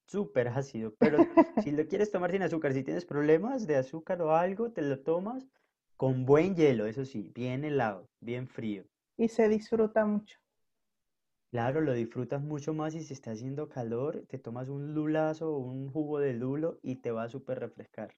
[0.07, 0.95] súper ácido.
[0.97, 4.81] Pero si lo quieres tomar sin azúcar, si tienes problemas de azúcar o algo, te
[4.81, 5.47] lo tomas
[5.99, 8.85] con buen hielo, eso sí, bien helado, bien frío.
[9.17, 10.39] Y se disfruta mucho.
[11.51, 15.57] Claro, lo disfrutas mucho más y si está haciendo calor, te tomas un lulazo o
[15.57, 18.15] un jugo de lulo y te va a súper refrescar.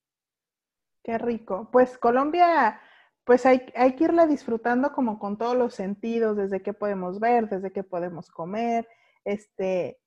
[1.01, 1.69] Qué rico.
[1.71, 2.79] Pues Colombia,
[3.23, 7.49] pues hay, hay que irla disfrutando como con todos los sentidos, desde qué podemos ver,
[7.49, 8.87] desde qué podemos comer,
[9.25, 9.97] este,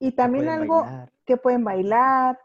[0.00, 1.12] y también algo bailar.
[1.24, 2.40] que pueden bailar,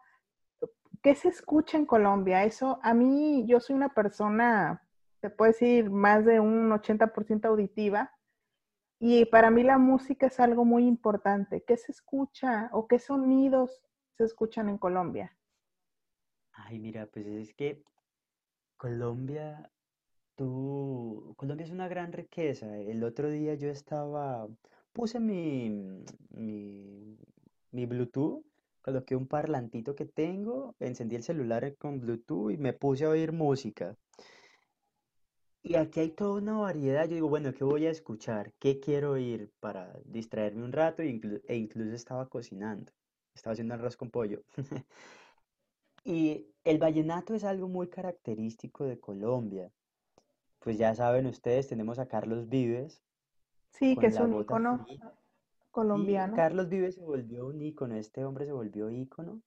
[1.02, 2.43] ¿qué se escucha en Colombia?
[2.43, 4.88] Eso, a mí, yo soy una persona,
[5.22, 8.12] te puedo decir, más de un 80% auditiva,
[9.00, 11.64] y para mí la música es algo muy importante.
[11.66, 13.82] ¿Qué se escucha o qué sonidos
[14.18, 15.38] se escuchan en Colombia?
[16.52, 17.82] Ay, mira, pues es que
[18.76, 19.72] Colombia,
[20.36, 22.78] tú, Colombia es una gran riqueza.
[22.78, 24.47] El otro día yo estaba,
[24.91, 27.18] puse mi, mi,
[27.72, 28.43] mi Bluetooth,
[28.90, 33.32] coloqué un parlantito que tengo, encendí el celular con Bluetooth y me puse a oír
[33.32, 33.96] música.
[35.62, 37.04] Y aquí hay toda una variedad.
[37.08, 38.52] Yo digo, bueno, ¿qué voy a escuchar?
[38.58, 41.04] ¿Qué quiero oír para distraerme un rato?
[41.04, 42.92] E inclu- e incluso estaba cocinando.
[43.36, 44.42] Estaba haciendo arroz con pollo.
[46.06, 49.70] Y el vallenato es algo muy característico de Colombia.
[50.60, 53.04] Pues ya saben ustedes, tenemos a Carlos Vives
[53.72, 55.14] Sí, que es un icono Fría.
[55.70, 56.36] Y colombiano.
[56.36, 59.41] Carlos Vives se volvió un ícono, este hombre se volvió ícono.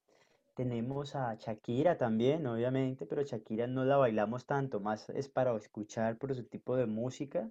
[0.54, 6.18] Tenemos a Shakira también, obviamente, pero Shakira no la bailamos tanto, más es para escuchar
[6.18, 7.50] por su tipo de música.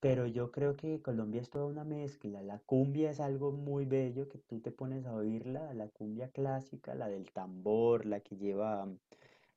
[0.00, 2.42] Pero yo creo que Colombia es toda una mezcla.
[2.42, 6.94] La cumbia es algo muy bello que tú te pones a oírla, la cumbia clásica,
[6.94, 8.88] la del tambor, la que lleva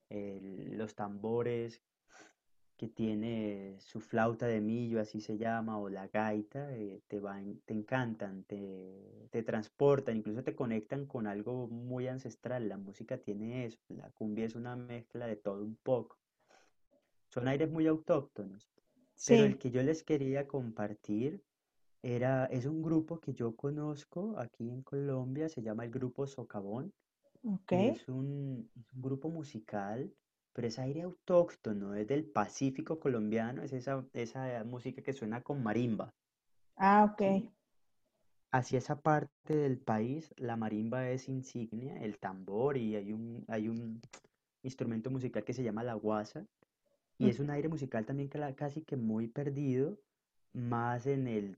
[0.09, 0.39] eh,
[0.71, 1.81] los tambores,
[2.77, 7.61] que tiene su flauta de millo, así se llama, o la gaita, eh, te van,
[7.65, 12.67] te encantan, te, te transportan, incluso te conectan con algo muy ancestral.
[12.67, 16.17] La música tiene eso, la cumbia es una mezcla de todo un poco.
[17.29, 18.69] Son aires muy autóctonos.
[19.27, 21.41] Pero el que yo les quería compartir
[22.01, 26.93] era, es un grupo que yo conozco aquí en Colombia, se llama el Grupo Socavón
[27.43, 27.71] ok.
[27.71, 30.13] y es un, es un grupo musical,
[30.55, 35.63] pero es aire autóctono, es del Pacífico colombiano, es esa, esa música que suena con
[35.63, 36.15] marimba,
[36.77, 37.21] Ah, ok.
[38.51, 43.69] Hacia esa parte del país, la marimba es insignia, el tambor y hay un, hay
[43.69, 44.01] un
[44.63, 46.45] instrumento musical que se llama la guasa
[47.19, 49.99] y es un aire musical también que la- casi que muy perdido,
[50.53, 51.57] más en el,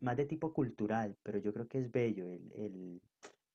[0.00, 3.02] más de tipo cultural, pero yo creo que es bello, el, el-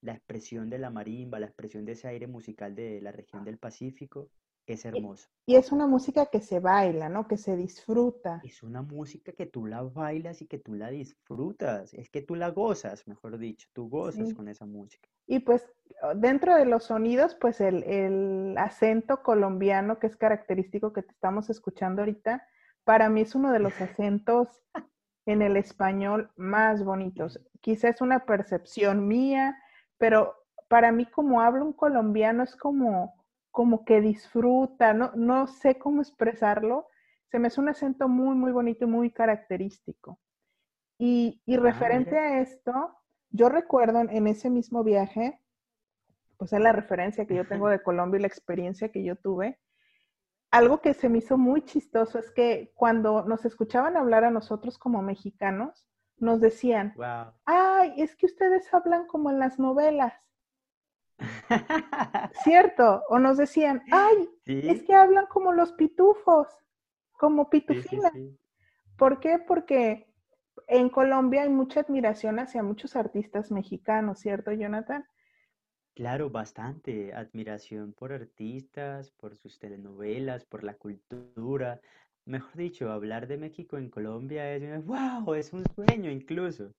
[0.02, 3.58] la expresión de la marimba, la expresión de ese aire musical de la región del
[3.60, 4.30] Pacífico,
[4.68, 5.30] es hermoso.
[5.46, 7.28] y es una música que se baila, ¿no?
[7.28, 8.42] Que se disfruta.
[8.44, 12.36] Es una música que tú la bailas y que tú la disfrutas, es que tú
[12.36, 14.36] la gozas, mejor dicho, tú gozas Sí.
[14.36, 15.10] con esa música.
[15.28, 15.68] Y pues
[16.16, 21.50] dentro de los sonidos, pues el, el acento colombiano que es característico que te estamos
[21.50, 22.48] escuchando ahorita,
[22.84, 24.64] para mí es uno de los acentos
[25.26, 27.40] en el español más bonitos.
[27.62, 29.58] Quizás es una percepción mía,
[29.98, 30.36] pero
[30.68, 33.21] para mí como hablo un colombiano es como,
[33.52, 36.88] como que disfruta, no, no sé cómo expresarlo.
[37.30, 40.20] Se me hace un acento muy, muy bonito y muy característico.
[40.98, 42.96] Y, y Ah, referente a esto,
[43.30, 45.42] yo recuerdo en, en ese mismo viaje,
[46.38, 49.60] pues es la referencia que yo tengo de Colombia y la experiencia que yo tuve,
[50.52, 54.78] algo que se me hizo muy chistoso es que cuando nos escuchaban hablar a nosotros
[54.78, 55.88] como mexicanos,
[56.18, 57.34] nos decían, wow.
[57.46, 60.14] ay, es que ustedes hablan como en las novelas,
[62.44, 63.04] ¿cierto?
[63.10, 66.48] O nos decían, ay, es que hablan como los pitufos,
[67.14, 68.12] como sí, sí, pitufina.
[68.12, 68.38] sí.
[68.98, 69.40] ¿Por qué?
[69.40, 70.08] Porque
[70.68, 75.06] en Colombia hay mucha admiración hacia muchos artistas mexicanos, ¿cierto, Jonathan?
[75.94, 81.82] Claro, bastante admiración por artistas, por sus telenovelas, por la cultura.
[82.26, 86.72] Mejor dicho, hablar de México en Colombia es, wow, es un sueño incluso.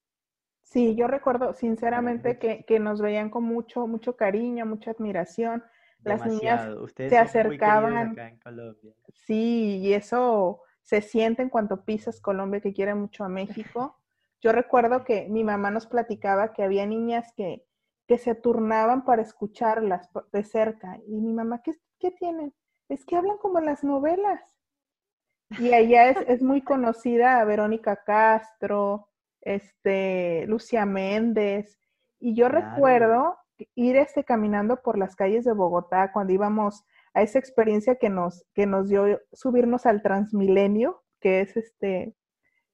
[0.62, 5.62] Sí, yo recuerdo sinceramente que, que nos veían con mucho, mucho cariño, mucha admiración.
[6.04, 6.82] Las niñas demasiado.
[7.06, 8.94] se Ustedes acercaban, acá en Colombia.
[9.26, 13.98] sí, y eso se siente en cuanto pisas Colombia, que quiere mucho a México.
[14.40, 17.64] Yo recuerdo que mi mamá nos platicaba que había niñas que,
[18.08, 20.98] que se turnaban para escucharlas de cerca.
[21.06, 22.52] Y mi mamá, ¿qué, qué tienen?
[22.88, 24.40] Es que hablan como en las novelas.
[25.58, 29.08] Y allá es, es muy conocida Verónica Castro,
[29.43, 31.78] este, Lucia Méndez.
[32.18, 33.36] Y yo Claro, recuerdo
[33.74, 36.84] ir este, caminando por las calles de Bogotá cuando íbamos
[37.14, 42.16] a esa experiencia que nos, que nos dio subirnos al Transmilenio, que es este,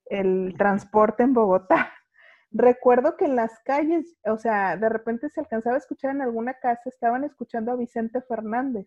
[0.06, 1.92] el transporte en Bogotá.
[2.50, 6.54] Recuerdo que en las calles, o sea, de repente se alcanzaba a escuchar en alguna
[6.54, 8.86] casa, estaban escuchando a Vicente Fernández.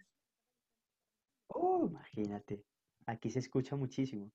[1.47, 2.63] oh, imagínate,
[3.05, 4.31] aquí se escucha muchísimo.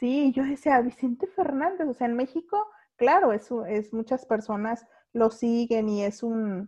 [0.00, 2.66] Sí, yo decía, Vicente Fernández, o sea, en México
[3.00, 6.66] claro, es, es muchas personas lo siguen y es un,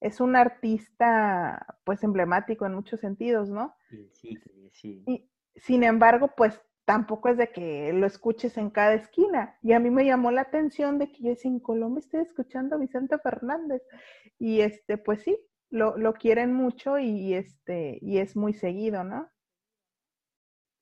[0.00, 3.76] es un artista pues emblemático en muchos sentidos, ¿no?
[4.12, 4.36] Sí,
[4.72, 5.04] sí.
[5.06, 9.58] Y, sin embargo, pues tampoco es de que lo escuches en cada esquina.
[9.62, 12.74] Y a mí me llamó la atención de que yo decía, en Colombia estoy escuchando
[12.74, 13.82] a Vicente Fernández.
[14.40, 15.38] Y este, pues sí,
[15.70, 19.28] lo, lo quieren mucho y, este, y es muy seguido, ¿no?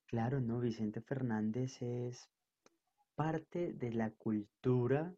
[0.09, 2.31] Claro, no, Vicente Fernández es
[3.15, 5.15] parte de la cultura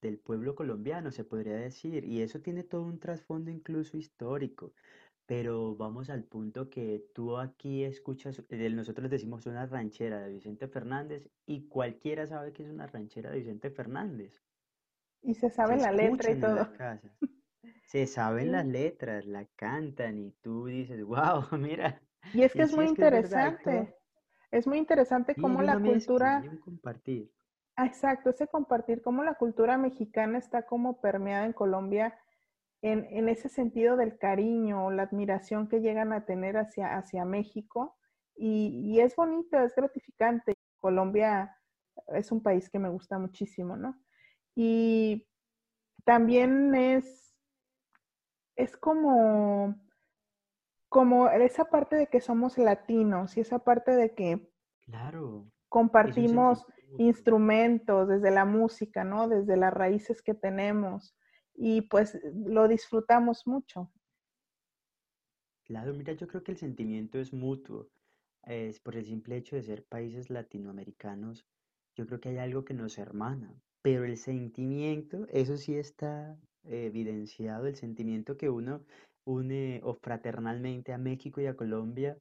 [0.00, 4.74] del pueblo colombiano, se podría decir, y eso tiene todo un trasfondo incluso histórico.
[5.26, 11.28] Pero vamos al punto que tú aquí escuchas, nosotros decimos una ranchera de Vicente Fernández
[11.44, 14.40] y cualquiera sabe que es una ranchera de Vicente Fernández.
[15.20, 16.68] Y se sabe la letra y todo.
[17.86, 22.00] Se saben las letras, la cantan y tú dices, wow, mira.
[22.34, 23.78] Y es que es muy interesante.
[23.78, 24.01] Es,
[24.66, 26.42] muy interesante cómo la cultura...
[26.64, 27.32] compartir.
[27.74, 32.14] Ah, exacto, ese compartir, cómo la cultura mexicana está como permeada en Colombia
[32.82, 37.96] en, ese sentido del cariño, la admiración que llegan a tener hacia, hacia México.
[38.36, 40.54] Y, es bonito, es gratificante.
[40.80, 41.56] Colombia
[42.08, 43.96] es un país que me gusta muchísimo, ¿no?
[44.56, 45.28] Y
[46.04, 47.36] también es,
[48.56, 49.76] es como,
[50.92, 54.52] como esa parte de que somos latinos y esa parte de que
[54.84, 56.66] claro, compartimos
[56.98, 59.26] instrumentos desde la música, ¿no?
[59.26, 61.16] Desde las raíces que tenemos
[61.54, 63.90] y pues lo disfrutamos mucho.
[65.64, 67.88] Claro, mira, yo creo que el sentimiento es mutuo.
[68.42, 71.46] Es por el simple hecho de ser países latinoamericanos,
[71.96, 77.66] yo creo que hay algo que nos hermana, pero el sentimiento, eso sí está evidenciado,
[77.66, 78.84] el sentimiento que uno
[79.24, 82.16] une o fraternalmente a México y a Colombia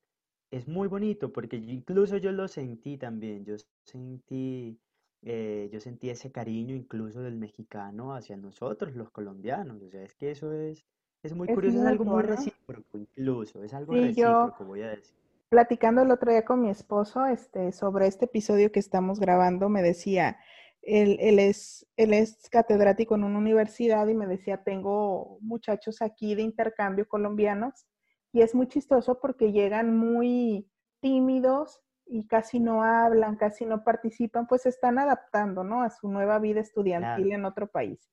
[0.52, 4.78] es muy bonito porque incluso yo lo sentí también, yo sentí
[5.24, 9.82] eh, yo sentí ese cariño incluso del mexicano hacia nosotros, los colombianos.
[9.82, 10.84] O sea, es que eso es,
[11.24, 15.16] es muy curioso, es algo muy recíproco incluso, es algo recíproco, voy a decir.
[15.50, 19.82] Platicando el otro día con mi esposo este, sobre este episodio que estamos grabando, me
[19.82, 20.38] decía,
[20.82, 26.36] él, él, es, él es catedrático en una universidad y me decía, tengo muchachos aquí
[26.36, 27.86] de intercambio colombianos
[28.34, 30.70] y es muy chistoso porque llegan muy
[31.02, 35.82] tímidos y casi no hablan, casi no participan, pues se están adaptando, ¿no?
[35.82, 38.12] A su nueva vida estudiantil en otro país.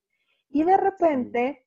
[0.48, 1.66] Y de repente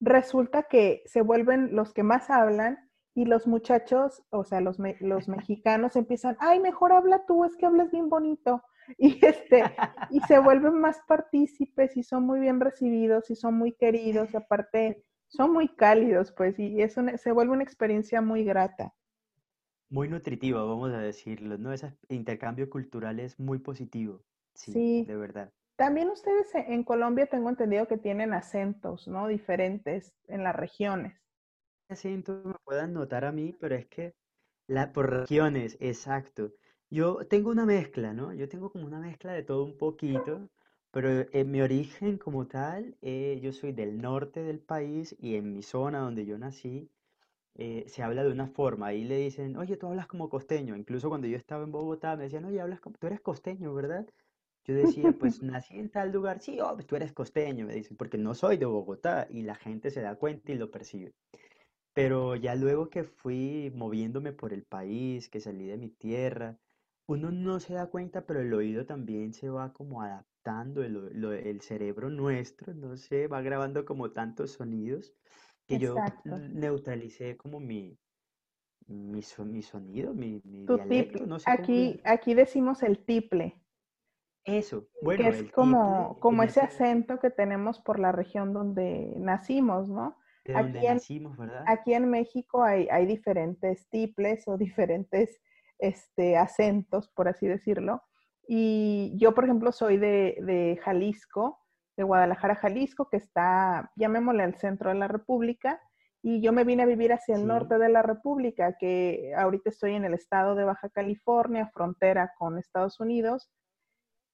[0.00, 5.28] resulta que se vuelven los que más hablan y los muchachos, o sea, los, los
[5.28, 8.62] mexicanos empiezan, ay, mejor habla tú, es que hablas bien bonito.
[8.98, 9.64] Y, este,
[10.08, 14.36] y se vuelven más partícipes y son muy bien recibidos y son muy queridos, y
[14.36, 18.94] aparte son muy cálidos, pues, y es se vuelve una experiencia muy grata.
[19.90, 21.72] Muy nutritiva, vamos a decirlo, ¿no?
[21.72, 24.24] Ese intercambio cultural es muy positivo,
[24.54, 25.04] sí, Sí.
[25.04, 25.52] de verdad.
[25.76, 29.28] También ustedes e, en Colombia tengo entendido que tienen acentos, ¿no?
[29.28, 31.20] Diferentes en las regiones.
[31.90, 34.14] acento me puedan notar a mí, pero es que
[34.68, 36.52] la, por regiones, exacto.
[36.90, 38.32] Yo tengo una mezcla, ¿no?
[38.32, 40.48] Yo tengo como una mezcla de todo un poquito,
[40.90, 45.52] pero en mi origen como tal, eh, yo soy del norte del país y en
[45.52, 46.90] mi zona donde yo nací,
[47.56, 48.88] eh, se habla de una forma.
[48.88, 50.76] Ahí le dicen, oye, tú hablas como costeño.
[50.76, 54.06] Incluso cuando yo estaba en Bogotá me decían, oye, hablas como, tú eres costeño, ¿verdad?
[54.64, 58.18] Yo decía, pues nací en tal lugar, sí, oh, tú eres costeño, me dicen, porque
[58.18, 61.14] no soy de Bogotá y la gente se da cuenta y lo percibe.
[61.94, 66.58] Pero ya luego que fui moviéndome por el país, que salí de mi tierra,
[67.10, 71.60] uno no se da cuenta, pero el oído también se va como adaptando, el, el
[71.60, 75.12] cerebro nuestro, no sé, va grabando como tantos sonidos
[75.66, 77.98] que yo neutralicé como mi,
[78.86, 83.60] mi, sonido, mi, dialecto, no sé aquí, aquí decimos el tiple.
[84.44, 85.22] Eso, bueno.
[85.22, 90.16] Que es como, como ese acento que tenemos por la región donde nacimos, ¿no?
[90.54, 91.64] aquí nacimos, ¿verdad?
[91.66, 95.40] Aquí en México hay, hay diferentes tiples o diferentes
[95.80, 98.02] este, acentos, por así decirlo.
[98.46, 101.60] Y yo, por ejemplo, soy de, de Jalisco
[102.00, 105.80] de Guadalajara, Jalisco, que está, llamémosle al centro de la República,
[106.22, 109.94] y yo me vine a vivir hacia el norte de la República, que ahorita estoy
[109.94, 113.50] en el estado de Baja California, frontera con Estados Unidos,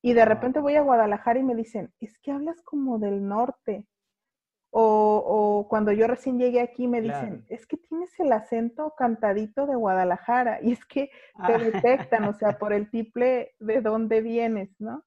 [0.01, 3.85] y de repente voy a Guadalajara y me dicen, es que hablas como del norte.
[4.71, 9.75] O, cuando yo recién llegué aquí me dicen, es que tienes el acento cantadito de
[9.75, 11.07] Guadalajara, y es que
[11.47, 11.59] te ah.
[11.59, 15.05] detectan, o sea, por el tiple de dónde vienes, ¿no?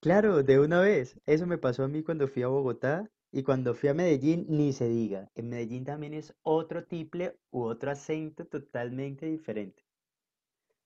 [0.00, 1.20] Claro, de una vez.
[1.26, 4.72] Eso me pasó a mí cuando fui a Bogotá y cuando fui a Medellín, ni
[4.72, 5.30] se diga.
[5.34, 9.84] En Medellín también es otro tiple u otro acento totalmente diferente.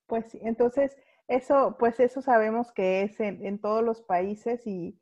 [0.06, 0.96] Pues sí, entonces
[1.28, 5.00] eso, pues eso sabemos que es en, todos los países y,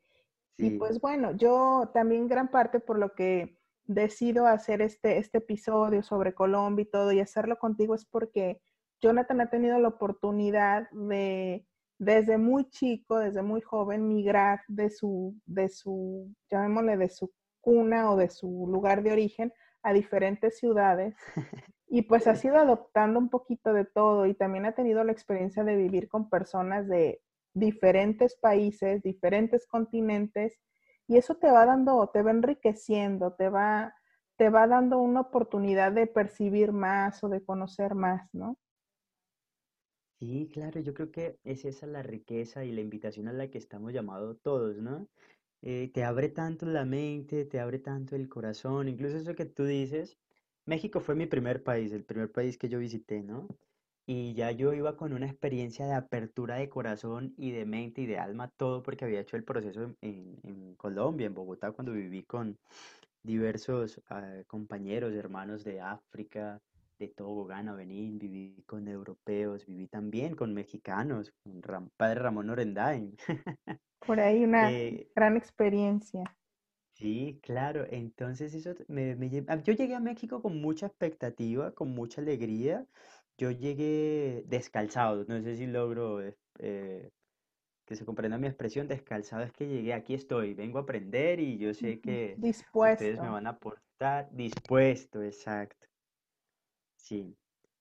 [0.57, 6.03] Y pues bueno, yo también gran parte por lo que decido hacer este, este episodio
[6.03, 8.61] sobre Colombia y todo y hacerlo contigo es porque
[9.01, 11.65] Jonathan ha tenido la oportunidad de,
[11.97, 18.11] desde muy chico, desde muy joven, migrar de su, de su, llamémosle, de su cuna
[18.11, 21.15] o de su lugar de origen a diferentes ciudades.
[21.95, 25.63] Y pues ha sido adoptando un poquito de todo y también ha tenido la experiencia
[25.63, 27.21] de vivir con personas de
[27.53, 30.59] diferentes países, diferentes continentes,
[31.07, 33.93] y eso te va dando, te va enriqueciendo, te va,
[34.37, 38.57] te va dando una oportunidad de percibir más o de conocer más, ¿no?
[40.19, 43.57] Sí, claro, yo creo que es esa la riqueza y la invitación a la que
[43.57, 45.07] estamos llamados todos, ¿no?
[45.61, 49.65] Eh, te abre tanto la mente, te abre tanto el corazón, incluso eso que tú
[49.65, 50.17] dices,
[50.65, 53.47] México fue mi primer país, el primer país que yo visité, ¿no?
[54.05, 58.05] Y ya yo iba con una experiencia de apertura de corazón y de mente y
[58.05, 62.23] de alma, todo porque había hecho el proceso en, en, Colombia, en Bogotá, cuando viví
[62.23, 62.57] con
[63.23, 66.59] diversos ah, compañeros, hermanos de África,
[66.99, 72.49] de Togo, Ghana, Benín, viví con europeos, viví también con mexicanos, con Ram, padre Ramón
[72.49, 73.15] Orendain.
[74.05, 76.23] Por ahí una eh, gran experiencia.
[76.93, 77.85] Sí, claro.
[77.89, 82.85] Entonces eso me, ah, Yo llegué a México con mucha expectativa, con mucha alegría.
[83.37, 85.25] Yo llegué descalzado.
[85.27, 87.09] No sé si logro eh, eh,
[87.85, 88.87] que se comprenda mi expresión.
[88.87, 92.37] Descalzado es que llegué, aquí estoy, vengo a aprender y yo sé que
[92.75, 94.29] ustedes me van a aportar.
[94.31, 95.87] Dispuesto, exacto.
[96.97, 97.35] Sí.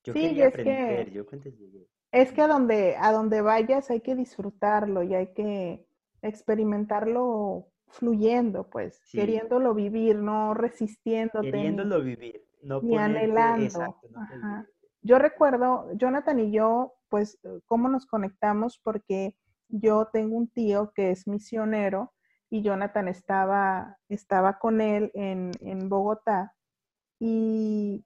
[0.05, 1.87] Yo Sí, quería aprender, que yo cuando llegué.
[2.13, 5.87] es que a donde a donde vayas hay que disfrutarlo y hay que
[6.23, 13.65] experimentarlo fluyendo, pues, Sí, queriéndolo vivir, no resistiéndote ni, queriéndolo vivir, no ni ponerte, anhelando.
[13.65, 14.67] exacto, no.
[15.03, 19.37] Yo recuerdo, Jonathan y yo, pues, eh, cómo nos conectamos, porque
[19.69, 22.13] yo tengo un tío que es misionero
[22.51, 26.55] y Jonathan estaba, estaba con él en, en Bogotá
[27.19, 28.05] y,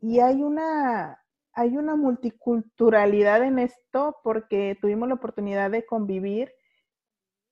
[0.00, 1.22] y hay una,
[1.52, 6.52] hay una multiculturalidad en esto porque tuvimos la oportunidad de convivir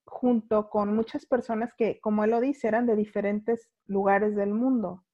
[0.05, 5.05] junto con muchas personas que, como él lo dice, eran de diferentes lugares del mundo.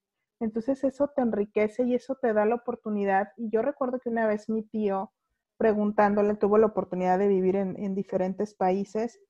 [0.40, 3.28] Entonces eso te enriquece y eso te da la oportunidad.
[3.36, 5.12] Y yo recuerdo que una vez mi tío,
[5.56, 9.20] preguntándole, tuvo la oportunidad de vivir en, en diferentes países.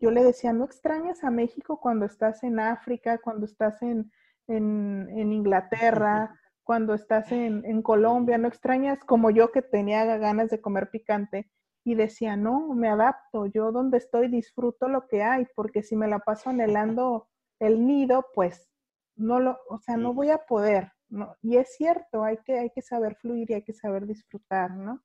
[0.00, 4.10] Yo le decía, ¿no extrañas a México cuando estás en África, cuando estás en,
[4.48, 8.36] en, en Inglaterra, cuando estás en, en Colombia?
[8.36, 11.50] ¿No extrañas como yo que tenía ganas de comer picante?
[11.84, 16.08] Y decía, no, me adapto, yo donde estoy disfruto lo que hay, porque si me
[16.08, 17.28] la paso anhelando
[17.60, 18.68] el nido, pues
[19.16, 21.36] no lo, o sea, no voy a poder, ¿no?
[21.42, 25.02] Y es cierto, hay que, hay que saber fluir y hay que saber disfrutar, ¿no?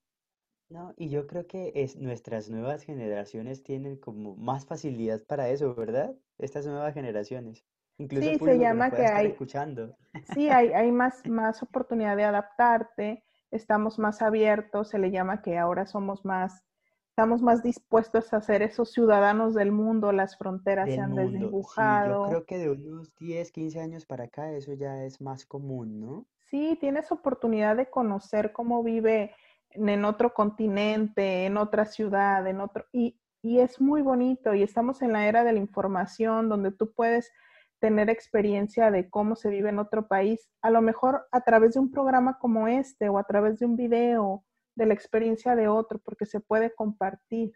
[0.69, 5.75] No, y yo creo que es, nuestras nuevas generaciones tienen como más facilidad para eso,
[5.75, 6.15] ¿verdad?
[6.37, 7.65] Estas nuevas generaciones.
[7.97, 9.97] Incluso Sí, se que llama que hay, escuchando.
[10.23, 15.57] sí, hay, hay más, más oportunidad de adaptarte, estamos más abiertos, se le llama que
[15.57, 16.63] ahora somos más,
[17.11, 21.23] estamos más dispuestos a ser esos ciudadanos del mundo, las fronteras se han mundo.
[21.23, 25.19] Sí, yo desdibujado, creo que de unos 10 15 años para acá eso ya es
[25.19, 26.25] más común, ¿no?
[26.49, 29.35] Sí, tienes oportunidad de conocer cómo vive
[29.71, 34.53] en, en otro continente, en otra ciudad, en otro, y, y es muy bonito.
[34.53, 37.31] Y estamos en la era de la información donde tú puedes
[37.79, 41.81] tener experiencia de cómo se vive en otro país, a lo mejor a través de
[41.81, 44.45] un programa como este o a través de un video
[44.81, 47.53] de la experiencia de otro, porque se puede compartir.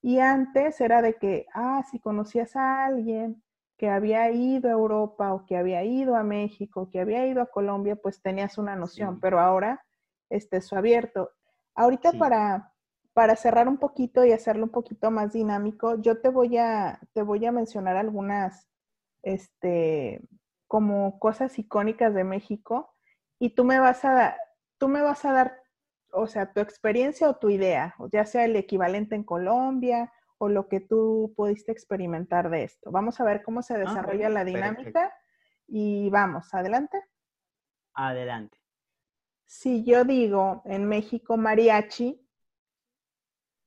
[0.00, 3.42] Y antes era de que, ah, si conocías a alguien
[3.76, 7.50] que había ido a Europa o que había ido a México, que había ido a
[7.50, 9.84] Colombia, pues tenías una noción, Sí, pero ahora
[10.30, 11.30] este, eso abierto.
[11.74, 12.16] Ahorita sí.
[12.16, 12.72] para,
[13.12, 17.20] para cerrar un poquito y hacerlo un poquito más dinámico, yo te voy a, te
[17.20, 18.66] voy a mencionar algunas
[19.22, 20.22] este,
[20.66, 22.94] como cosas icónicas de México
[23.38, 24.36] y tú me vas a,
[24.78, 25.61] tú me vas a dar,
[26.12, 30.68] o sea, tu experiencia o tu idea, ya sea el equivalente en Colombia o lo
[30.68, 32.90] que tú pudiste experimentar de esto.
[32.90, 34.50] Vamos a ver cómo se Ah, desarrolla la perfecto.
[34.50, 35.14] dinámica
[35.68, 36.98] y vamos, adelante.
[37.94, 38.58] Adelante.
[39.46, 42.20] Si yo digo en México mariachi,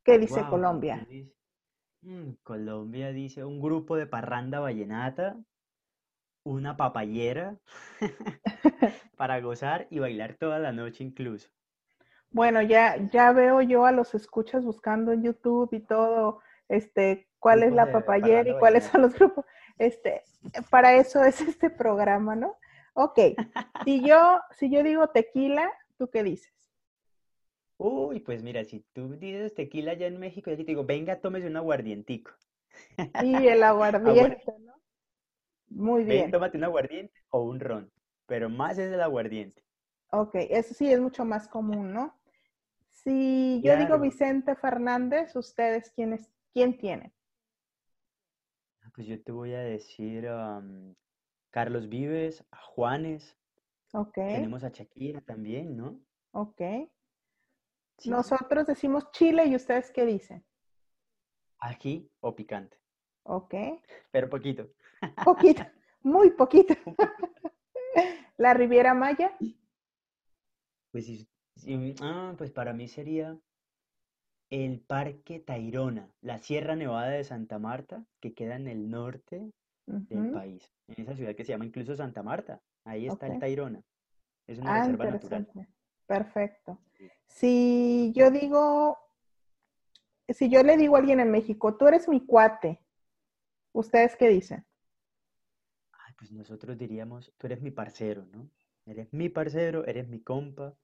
[0.05, 1.07] ¿qué dice Wow, si tú Colombia?
[2.03, 5.37] "Mm, Colombia dice un grupo de parranda vallenata,
[6.45, 7.57] una papayera
[9.17, 11.49] para gozar y bailar toda la noche incluso.
[12.31, 17.63] Bueno, ya, ya veo yo a los escuchas buscando en YouTube y todo, este, cuál
[17.63, 19.45] es la papayera y cuáles son los grupos.
[19.77, 20.23] Este,
[20.69, 22.57] para eso es este programa, ¿no?
[22.93, 23.19] Ok,
[23.85, 26.53] si yo, si yo digo tequila, ¿tú qué dices?
[27.77, 31.47] Uy, pues mira, si tú dices tequila allá en México, yo te digo, venga, tómese
[31.47, 32.31] un aguardientico.
[33.17, 33.63] Sí, el
[34.03, 34.73] Agua- aguardiente, ¿no?
[35.69, 36.31] Muy Ven, bien.
[36.31, 37.91] tómate un aguardiente o un ron,
[38.27, 39.64] pero más es el aguardiente.
[40.17, 42.17] Ok, eso sí es mucho más común, ¿no?
[42.89, 43.99] Si yo digo.
[43.99, 47.13] Vicente Fernández, ¿ustedes quiénes, quién tienen?
[48.93, 50.95] Pues yo te voy a decir am,
[51.51, 53.35] Carlos Vives, a Juanes,
[53.93, 55.99] Ok, tenemos a Shakira también, ¿no?
[56.33, 56.61] ok.
[57.97, 60.45] Sí, Nosotros decimos Chile y ustedes qué dicen.
[61.59, 62.77] ají o picante,
[63.23, 63.53] Ok,
[64.11, 64.69] pero poquito.
[65.23, 65.63] poquito,
[66.03, 66.73] muy poquito.
[68.37, 69.31] La Riviera Maya,
[70.95, 71.07] Pues,
[71.57, 73.37] sí, ah, pues para mí sería
[74.49, 79.51] el Parque Tayrona, la Sierra Nevada de Santa Marta, que queda en el norte
[80.09, 82.61] del país, en esa ciudad que se llama incluso Santa Marta.
[82.85, 83.39] Ahí está el Ok.
[83.39, 83.83] Tayrona.
[84.47, 85.47] Es una Ah, reserva natural.
[86.07, 86.79] Perfecto.
[87.27, 88.97] Si yo digo,
[90.29, 92.79] si yo le digo a alguien en México, tú eres mi cuate,
[93.73, 94.65] ¿ustedes qué dicen?
[95.91, 98.49] Ay, pues nosotros diríamos, tú eres mi parcero, ¿no?
[98.85, 100.75] Eres mi parcero, eres mi compa,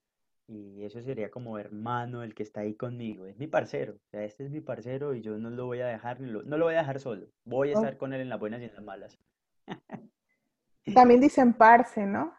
[0.47, 3.25] y eso sería como hermano, el que está ahí conmigo.
[3.25, 5.87] Es mi parcero, o sea, este es mi parcero y yo no lo voy a
[5.87, 7.27] dejar, lo- no lo voy a dejar solo.
[7.45, 9.19] Voy a Oh, estar con él en las buenas y en las malas.
[10.93, 12.33] También dicen parce, ¿no?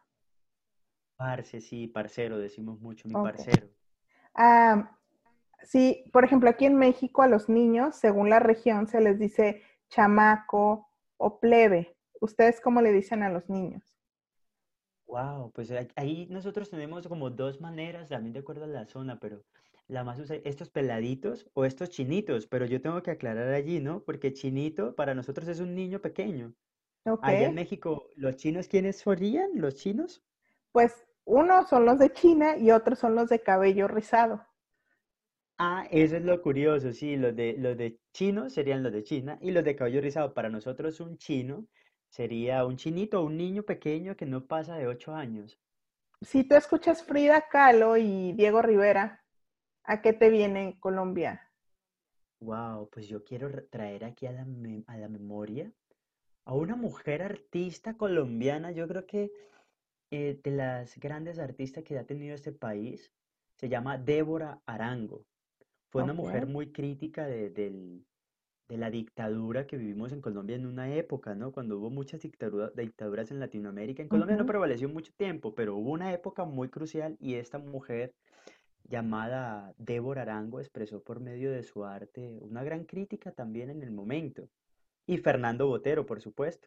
[1.17, 3.17] Parce, sí, parcero, decimos mucho, mi Ok.
[3.17, 3.71] parcero.
[4.35, 4.99] Ah,
[5.63, 9.63] sí, por ejemplo, aquí en México a los niños, según la región, se les dice
[9.91, 10.89] chamaco
[11.19, 11.97] o plebe.
[12.21, 13.83] ¿Ustedes cómo le dicen a los niños?
[15.07, 19.21] Wow, pues ahí ahí nosotros tenemos como dos maneras, también de acuerdo a la zona,
[19.21, 19.45] pero
[19.87, 24.03] la más usa estos peladitos o estos chinitos, pero yo tengo que aclarar allí, ¿no?
[24.05, 26.55] Porque chinito para nosotros es un niño pequeño.
[27.07, 29.51] Ok, Allá en México, ¿los chinos quiénes serían?
[29.57, 30.23] ¿Los chinos?
[30.71, 34.45] pues unos son los de China y otros son los de cabello rizado.
[35.59, 39.39] Ah, eso es lo curioso, sí, los de, los de chinos serían los de China
[39.41, 40.35] y los de cabello rizado.
[40.35, 41.67] Para nosotros un chino
[42.13, 45.59] sería un chinito, un niño pequeño que no pasa de 8 años.
[46.23, 49.25] Si tú escuchas Frida Kahlo y Diego Rivera,
[49.85, 51.53] ¿a qué te viene Colombia?
[52.41, 54.47] Wow, pues yo quiero traer aquí a la,
[54.87, 55.73] a la memoria
[56.47, 59.33] a una mujer artista colombiana, yo creo que
[60.11, 63.13] eh, de las grandes artistas que ha tenido este país,
[63.57, 65.25] se llama Débora Arango.
[65.91, 68.07] Fue una mujer muy crítica de, del-
[68.73, 71.53] de la dictadura que vivimos en Colombia en una época, ¿no?
[71.53, 74.01] Cuando hubo muchas dictadura- dictaduras en Latinoamérica.
[74.01, 78.15] En Colombia no prevaleció mucho tiempo, pero hubo una época muy crucial y esta mujer
[78.89, 83.91] llamada Débora Arango expresó por medio de su arte una gran crítica también en el
[83.91, 84.49] momento.
[85.07, 86.67] Y Fernando Botero, por supuesto.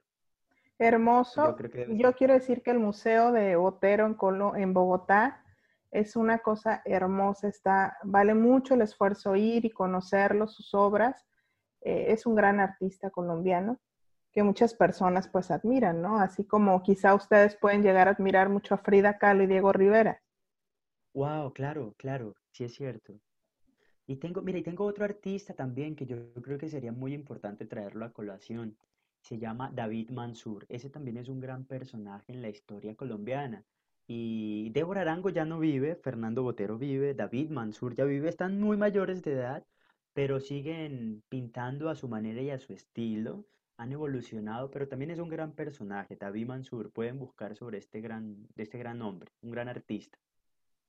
[0.77, 1.55] Yo Hermoso.
[1.55, 2.15] creo que debe Yo ser.
[2.17, 5.43] quiero decir que el Museo de Botero en, Colo- en Bogotá
[5.89, 7.47] es una cosa hermosa.
[7.47, 11.25] Está, vale mucho el esfuerzo ir y conocerlo, sus obras.
[11.85, 13.79] Eh, es un gran artista colombiano
[14.33, 16.19] que muchas personas pues admiran, ¿no?
[16.19, 20.21] Así como quizá ustedes pueden llegar a admirar mucho a Frida Kahlo y Diego Rivera.
[21.13, 23.13] Wow, claro, claro, sí es cierto.
[24.07, 27.65] Y tengo, mira, y tengo otro artista también que yo creo que sería muy importante
[27.65, 28.75] traerlo a colación.
[29.21, 30.65] Se llama David Mansur.
[30.69, 33.63] Ese también es un gran personaje en la historia colombiana.
[34.07, 38.75] Y Débora Arango ya no vive, Fernando Botero vive, David Mansur ya vive, están muy
[38.75, 39.65] mayores de edad,
[40.15, 43.45] pero siguen pintando a su manera y a su estilo.
[43.77, 46.91] Han evolucionado, pero también es un gran personaje, David Mansur.
[46.91, 50.17] Pueden buscar sobre este gran, de este gran hombre, un gran artista.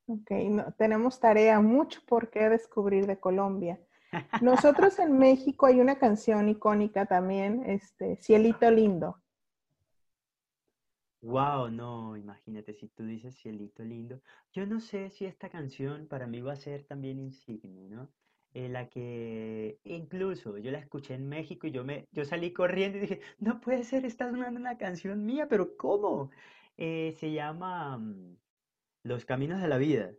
[0.09, 3.79] Ok, no- tenemos tarea, mucho por qué descubrir de Colombia.
[4.41, 9.19] Nosotros en México hay una canción icónica también, este, Cielito Lindo.
[11.21, 14.23] Wow, no, imagínate si tú dices Cielito lindo.
[14.53, 18.09] Yo no sé si esta canción para mí va a ser también insigne, ¿no?
[18.57, 22.97] Eh, la que incluso yo la escuché en México y yo me, yo salí corriendo
[22.99, 26.31] y dije, no puede ser, está sonando una canción mía, pero ¿cómo?
[26.79, 28.37] Eh, se llama mm,
[29.05, 30.13] Los Caminos de la Vida.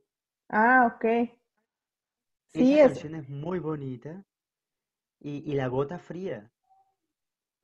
[0.49, 1.05] Ah, ok.
[2.47, 4.25] Sí, Esa es canción es muy bonita
[5.19, 6.51] y, y La Gota Fría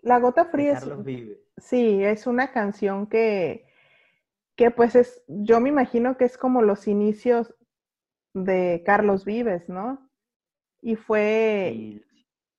[0.03, 1.39] La Gota Fría es, Carlos Vives.
[1.57, 3.65] sí, es una canción que,
[4.55, 7.55] que pues es, yo me imagino que es como los inicios
[8.33, 10.02] de Carlos Vives, ¿no?
[10.83, 12.03] Y fue, Y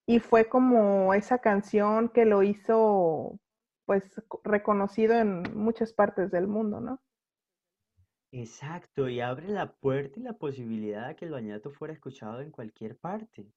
[0.06, 3.38] y fue como esa canción que lo hizo
[3.86, 4.04] pues
[4.44, 7.00] reconocido en muchas partes del mundo, ¿no?
[8.32, 12.50] Exacto, y abre la puerta y la posibilidad de que el vallenato fuera escuchado en
[12.50, 13.50] cualquier parte.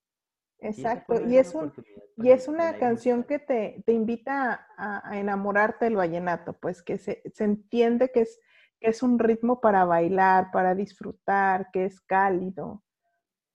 [0.60, 1.72] Exacto, y es un,
[2.16, 6.98] y es una canción que te, te invita a, a enamorarte del vallenato, pues que
[6.98, 8.40] se, se entiende que es,
[8.80, 12.84] que es un ritmo para bailar, para disfrutar, que es cálido.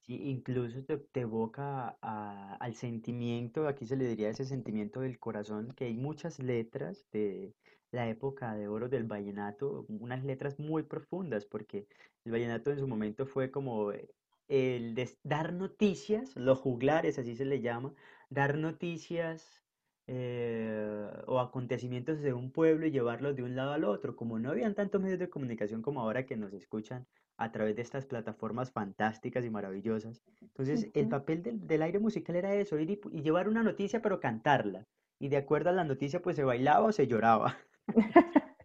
[0.02, 5.18] Sí, incluso te, te evoca a- al sentimiento, aquí se le diría ese sentimiento del
[5.18, 7.54] corazón, que hay muchas letras de
[7.90, 11.86] la época de oro del vallenato, unas letras muy profundas, porque
[12.24, 14.08] el vallenato en su momento fue como eh,
[14.48, 17.94] el de dar noticias, los juglares, así se le llama,
[18.30, 19.62] dar noticias
[20.10, 24.16] eh, o acontecimientos de un pueblo y llevarlos de un lado al otro.
[24.16, 27.06] Como no habían tantos medios de comunicación como ahora que nos escuchan
[27.36, 30.22] a través de estas plataformas fantásticas y maravillosas.
[30.40, 34.18] Entonces, el papel del, del aire musical era eso, ir y, llevar una noticia, pero
[34.18, 34.86] cantarla.
[35.20, 37.58] Y de acuerdo a la noticia, pues se bailaba o se lloraba.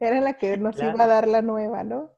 [0.00, 2.10] Era la que nos iba a dar la nueva, ¿no?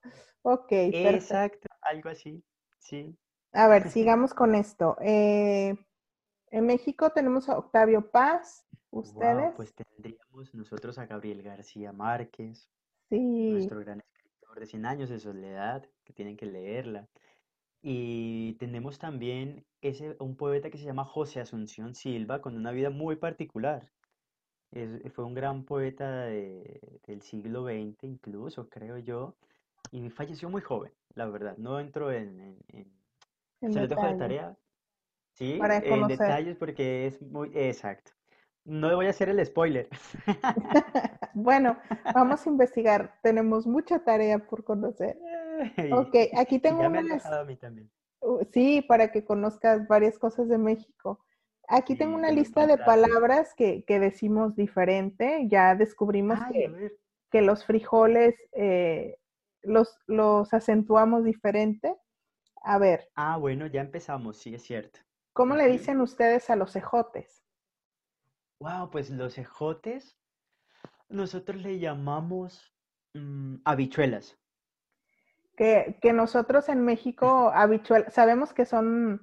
[0.43, 1.09] Ok, perfecto.
[1.09, 2.43] exacto, algo así,
[2.79, 3.17] sí.
[3.53, 4.97] A ver, sigamos con esto.
[5.01, 5.77] Eh,
[6.51, 8.67] en México tenemos a Octavio Paz.
[8.93, 9.55] Wow, ¿Ustedes?
[9.57, 12.69] pues tendríamos nosotros a Gabriel García Márquez,
[13.09, 13.51] Sí.
[13.51, 17.09] nuestro gran escritor de Cien años de soledad, que tienen que leerla.
[17.81, 22.91] Y tenemos también ese, un poeta que se llama José Asunción Silva, con una vida
[22.91, 23.91] muy particular.
[24.71, 29.35] Es- fue un gran poeta de- del siglo XX incluso, creo yo,
[29.91, 31.57] y falleció muy joven, la verdad.
[31.57, 33.03] No entro en, en- en-
[33.63, 34.57] En Se los dejo de tarea,
[35.35, 35.57] ¿sí?
[35.59, 38.11] para En detalles porque es muy exacto.
[38.65, 39.89] No le voy a hacer el spoiler.
[41.35, 41.79] Bueno,
[42.13, 43.19] vamos a investigar.
[43.23, 45.19] Tenemos mucha tarea por conocer.
[45.91, 47.91] Ok, aquí tengo ya me han unas, dejado a mí también.
[48.21, 51.25] uh, sí, para que conozcas varias cosas de México.
[51.69, 55.47] Aquí tengo una lista de palabras que, que decimos diferente.
[55.49, 56.93] Ya descubrimos Ay, que,
[57.31, 59.17] que los frijoles eh,
[59.63, 61.97] los, los acentuamos diferente.
[62.63, 65.01] A ver, Ah, bueno, ya empezamos, sí, es cierto.
[65.33, 67.43] ¿cómo le dicen ustedes a los ejotes?
[68.63, 70.17] Wow, pues los ejotes,
[71.09, 72.73] nosotros le llamamos
[73.13, 74.39] mm, habichuelas.
[75.57, 79.21] Que, que nosotros en México habichuel- sabemos que son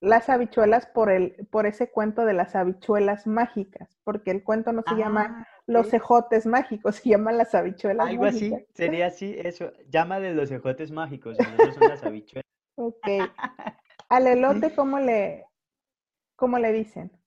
[0.00, 4.82] las habichuelas por el, por ese cuento de las habichuelas mágicas, porque el cuento no
[4.82, 8.60] se llama Ah, los ejotes mágicos, se llaman las habichuelas Algo mágicas.
[8.60, 9.72] así, sería así, eso.
[9.88, 12.44] Llama de los ejotes mágicos, nosotros son las habichuelas.
[12.76, 13.04] Ok.
[14.08, 15.44] Al elote, ¿cómo le,
[16.36, 17.17] cómo le dicen?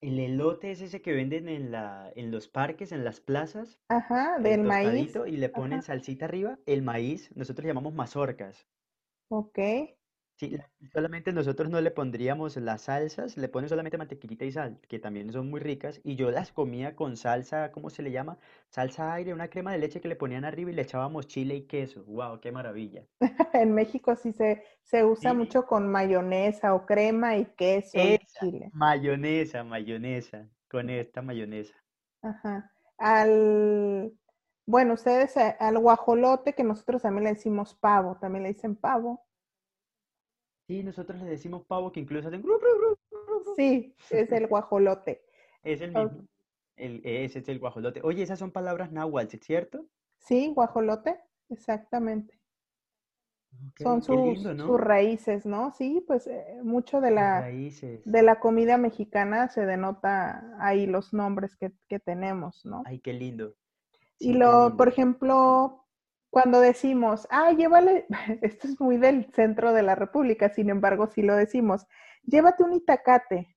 [0.00, 4.38] El elote es ese que venden en la, en los parques, en las plazas, Ajá,
[4.38, 5.20] del maíz.
[5.26, 6.58] y le ponen Ajá, salsita arriba.
[6.66, 8.68] El maíz, nosotros llamamos mazorcas.
[9.28, 9.58] ok.
[10.36, 14.80] Sí, la- solamente nosotros no le pondríamos las salsas, le ponen solamente mantequillita y sal,
[14.88, 18.38] que también son muy ricas, y yo las comía con salsa, ¿cómo se le llama?
[18.70, 21.62] Salsa aire, una crema de leche que le ponían arriba y le echábamos chile y
[21.66, 22.04] queso.
[22.04, 22.40] ¡Wow!
[22.40, 23.04] ¡Qué maravilla!
[23.52, 28.18] En México sí se, se usa Sí, mucho con mayonesa o crema y queso y
[28.20, 28.72] esa, chile.
[28.72, 31.74] mayonesa, mayonesa, con esta mayonesa.
[32.22, 32.72] Ajá.
[32.98, 34.12] Al,
[34.66, 39.25] bueno, ustedes eh, al guajolote, que nosotros también le decimos pavo, también le dicen pavo.
[40.66, 42.44] Sí, nosotros le decimos pavo que incluso hacen.
[43.56, 45.22] Sí, es el guajolote.
[45.62, 46.24] Es el mismo.
[46.76, 48.00] El, ese es el guajolote.
[48.04, 49.88] Oye, esas son palabras náhuatl, ¿cierto?
[50.18, 52.38] Sí, guajolote, exactamente.
[53.78, 55.72] Son lindo, sus, raíces, ¿no?
[55.72, 61.56] Sí, pues eh, mucho de la, de la comida mexicana se denota ahí los nombres
[61.56, 62.82] que, que tenemos, ¿no?
[62.86, 63.56] Ay, qué lindo.
[64.18, 64.86] Y Sí, lo, por lindo.
[64.86, 65.85] ejemplo,
[66.30, 68.06] cuando decimos, ah, llévale,
[68.42, 71.86] esto es muy del centro de la República, sin embargo, si lo decimos,
[72.24, 73.56] llévate un itacate.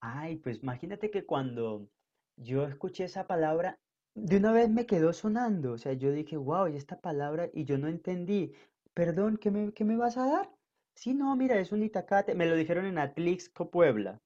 [0.00, 1.88] Ay, pues imagínate que cuando
[2.36, 3.78] yo escuché esa palabra,
[4.14, 5.72] de una vez me quedó sonando.
[5.72, 8.52] O sea, yo dije, wow, y esta palabra, y yo no entendí.
[8.94, 10.50] Perdón, ¿qué me, qué me vas a dar?
[10.94, 12.34] Sí, no, mira, es un itacate.
[12.34, 14.20] Me lo dijeron en Atlixco, Puebla.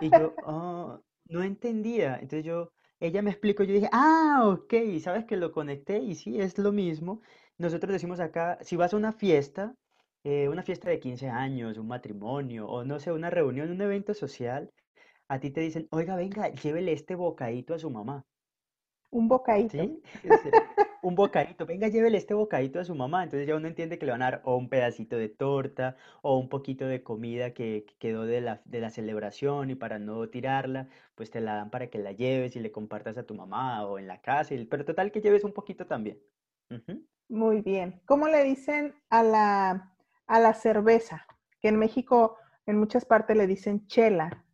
[0.00, 2.14] Y yo, "Ah, no entendía.
[2.16, 6.40] Entonces yo, ella me explicó, yo dije, ah, ok, sabes que lo conecté y sí,
[6.40, 7.22] es lo mismo.
[7.56, 9.74] Nosotros decimos acá, si vas a una fiesta,
[10.24, 14.14] eh, una fiesta de 15 años, un matrimonio, o no sé, una reunión, un evento
[14.14, 14.70] social,
[15.28, 18.24] a ti te dicen, oiga, venga, llévele este bocadito a su mamá.
[19.10, 19.78] Un bocadito.
[19.78, 20.02] ¿Sí?
[21.00, 23.22] Un bocadito, venga, llévele este bocadito a su mamá.
[23.24, 26.36] Entonces ya uno entiende que le van a dar o un pedacito de torta o
[26.38, 30.28] un poquito de comida que, que quedó de la, de la celebración y para no
[30.28, 33.86] tirarla, pues te la dan para que la lleves y le compartas a tu mamá
[33.86, 34.54] o en la casa.
[34.68, 36.18] pero total que lleves un poquito también.
[37.28, 38.00] Muy bien.
[38.06, 39.94] ¿Cómo le dicen a la,
[40.26, 41.26] a la cerveza?
[41.60, 42.36] Que en México,
[42.66, 44.44] en muchas partes le dicen chela.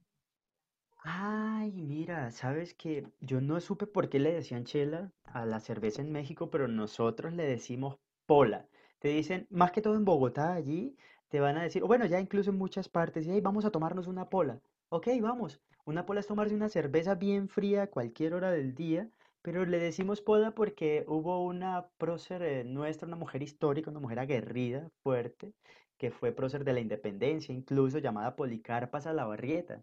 [1.07, 6.03] Ay, mira, sabes que yo no supe por qué le decían chela a la cerveza
[6.03, 8.67] en México, pero nosotros le decimos pola.
[8.99, 10.97] Te dicen, más que todo en Bogotá, allí,
[11.29, 14.07] te van a decir, o bueno, ya incluso en muchas partes, hey, vamos a tomarnos
[14.09, 14.61] una pola.
[14.89, 15.61] Ok, vamos.
[15.85, 19.09] Una pola es tomarse una cerveza bien fría a cualquier hora del día,
[19.43, 24.19] pero le decimos pola porque hubo una prócer eh, nuestra, una mujer histórica, una mujer
[24.19, 25.53] aguerrida, fuerte,
[25.99, 29.83] que fue prócer de la independencia, incluso llamada Policarpa Salabarrieta.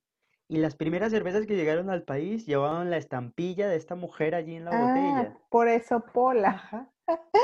[0.51, 4.53] Y las primeras cervezas que llegaron al país llevaban la estampilla de esta mujer allí
[4.53, 5.35] en la Ah, botella.
[5.49, 6.89] por eso Pola.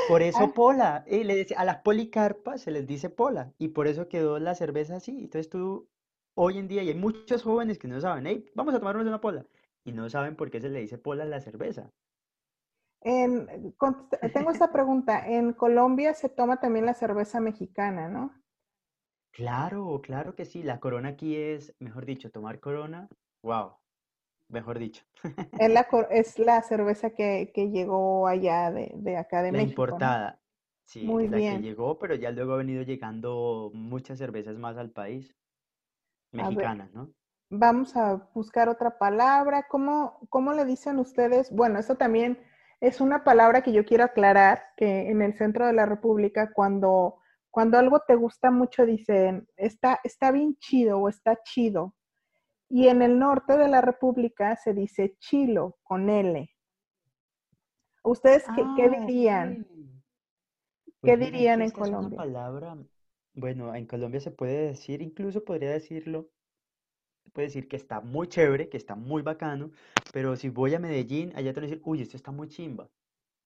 [0.06, 1.04] Por eso Ah, pola.
[1.08, 3.54] Y le decía, a las policarpas se les dice pola.
[3.60, 5.12] Y por eso quedó la cerveza así.
[5.20, 5.88] Entonces tú,
[6.36, 9.22] hoy en día, y hay muchos jóvenes que no saben, hey, vamos a tomarnos una
[9.22, 9.46] pola.
[9.84, 11.92] Y no saben por qué se le dice pola a la cerveza.
[13.02, 13.48] en-
[14.34, 15.28] tengo esta pregunta.
[15.28, 18.32] En Colombia se toma también la cerveza mexicana, ¿no?
[19.32, 20.64] Claro, claro que sí.
[20.64, 23.08] La corona aquí es, mejor dicho, tomar corona.
[23.44, 23.78] Wow,
[24.50, 25.04] mejor dicho.
[25.58, 29.62] Es la, cor- es la cerveza que, que llegó allá de, de acá de La
[29.62, 30.18] México, ¿no?
[30.18, 30.40] importada.
[30.86, 34.92] Sí, Muy la que llegó, pero ya luego ha venido llegando muchas cervezas más al
[34.92, 35.36] país.
[36.32, 37.14] Mexicanas, ¿no?
[37.50, 39.68] vamos a buscar otra palabra.
[39.70, 41.52] ¿Cómo, cómo le dicen ustedes?
[41.52, 42.40] Bueno, eso también
[42.82, 47.18] es una palabra que yo quiero aclarar, que en el centro de la República, cuando,
[47.58, 51.96] cuando algo te gusta mucho, dicen, está, está bien chido o está chido.
[52.70, 56.50] Y en el norte de la República se dice chilo con L.
[58.04, 59.68] ¿Ustedes qué, qué Ah, dirían?
[61.04, 62.14] ¿Qué Pues dirían en esta es una Colombia?
[62.14, 62.78] palabra,
[63.34, 66.30] bueno, en Colombia se puede decir, incluso podría decirlo,
[67.34, 69.72] puede decir que está muy chévere, que está muy bacano,
[70.12, 72.90] pero si voy a Medellín, allá te van a decir, uy, esto está muy chimba.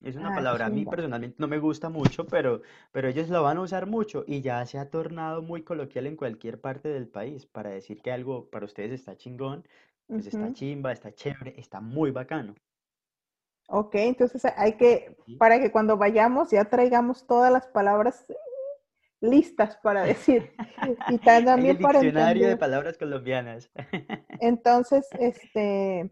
[0.02, 2.60] Es una Ah, palabra, a mí personalmente no me gusta mucho, pero,
[2.92, 6.16] pero ellos lo van a usar mucho y ya se ha tornado muy coloquial en
[6.16, 9.66] cualquier parte del país para decir que algo para ustedes está chingón,
[10.12, 12.54] pues está chimba, está chévere, está muy bacano.
[13.68, 15.38] Ok, entonces hay que, ¿sí?
[15.38, 18.26] para que cuando vayamos ya traigamos todas las palabras
[19.20, 20.52] listas para decir
[21.08, 23.70] y ta- Hay el también para diccionario de palabras colombianas.
[24.38, 26.10] Entonces, este,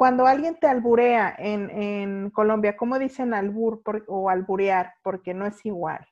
[0.00, 4.94] cuando alguien te alburea en, en Colombia, ¿cómo dicen albur o alburear?
[5.02, 6.06] Porque no es igual.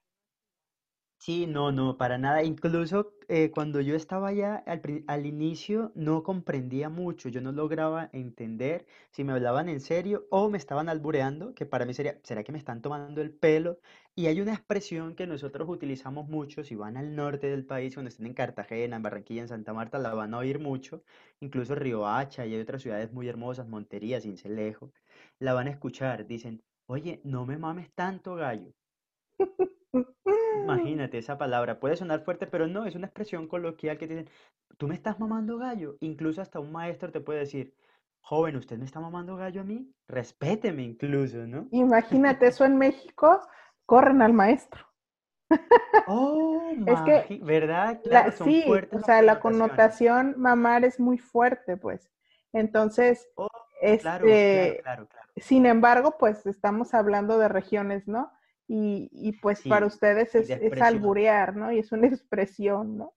[1.20, 2.42] Sí, no, no, para nada.
[2.44, 8.08] Incluso eh, cuando yo estaba allá al, al inicio no comprendía mucho, yo no lograba
[8.12, 12.42] entender si me hablaban en serio o me estaban albureando, que para mí sería, ¿será
[12.44, 13.78] que me están tomando el pelo?
[14.14, 18.08] Y hay una expresión que nosotros utilizamos mucho, si van al norte del país, cuando
[18.08, 21.02] estén en Cartagena, en Barranquilla, en Santa Marta, la van a oír mucho,
[21.40, 24.92] incluso Riohacha y hay otras ciudades muy hermosas, Montería, Sincelejo,
[25.40, 28.72] la van a escuchar, dicen, oye, no me mames tanto, gallo.
[30.62, 34.32] Imagínate esa palabra, puede sonar fuerte, pero no, es una expresión coloquial que te dicen,
[34.76, 35.96] tú me estás mamando gallo.
[36.00, 37.74] Incluso hasta un maestro te puede decir,
[38.20, 39.90] joven, ¿usted me está mamando gallo a mí?
[40.06, 41.68] Respéteme incluso, ¿no?
[41.70, 43.40] Imagínate eso en México,
[43.86, 44.86] corren al maestro.
[46.06, 48.00] Oh, Es que ¿verdad?
[48.04, 52.10] La, Claro, son sí, o sea, la connotación mamar es muy fuerte, pues.
[52.52, 53.48] Entonces, Oh,
[53.80, 55.26] este, claro, claro.
[55.36, 58.32] sin embargo, pues estamos hablando de regiones, ¿no?
[58.68, 61.72] Y, y pues para ustedes es, es alburear, ¿no?
[61.72, 63.14] Y es una expresión, ¿no?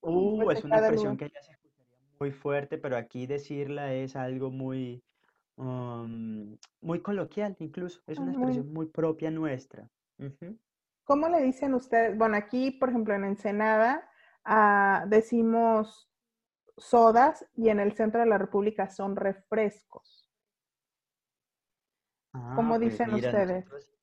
[0.00, 1.16] Uh, pues es una expresión lugar.
[1.16, 5.04] que ya se escucharía muy fuerte, pero aquí decirla es algo muy,
[5.56, 9.90] um, muy coloquial incluso, es una expresión muy propia nuestra.
[11.04, 12.16] ¿Cómo le dicen ustedes?
[12.18, 14.10] Bueno, aquí, por ejemplo, en Ensenada,
[14.44, 16.10] ah, decimos
[16.76, 20.30] sodas y en el centro de la República son refrescos.
[22.50, 23.64] ¿Cómo Ah, pues dicen mira, ustedes?
[23.64, 23.95] nosotros,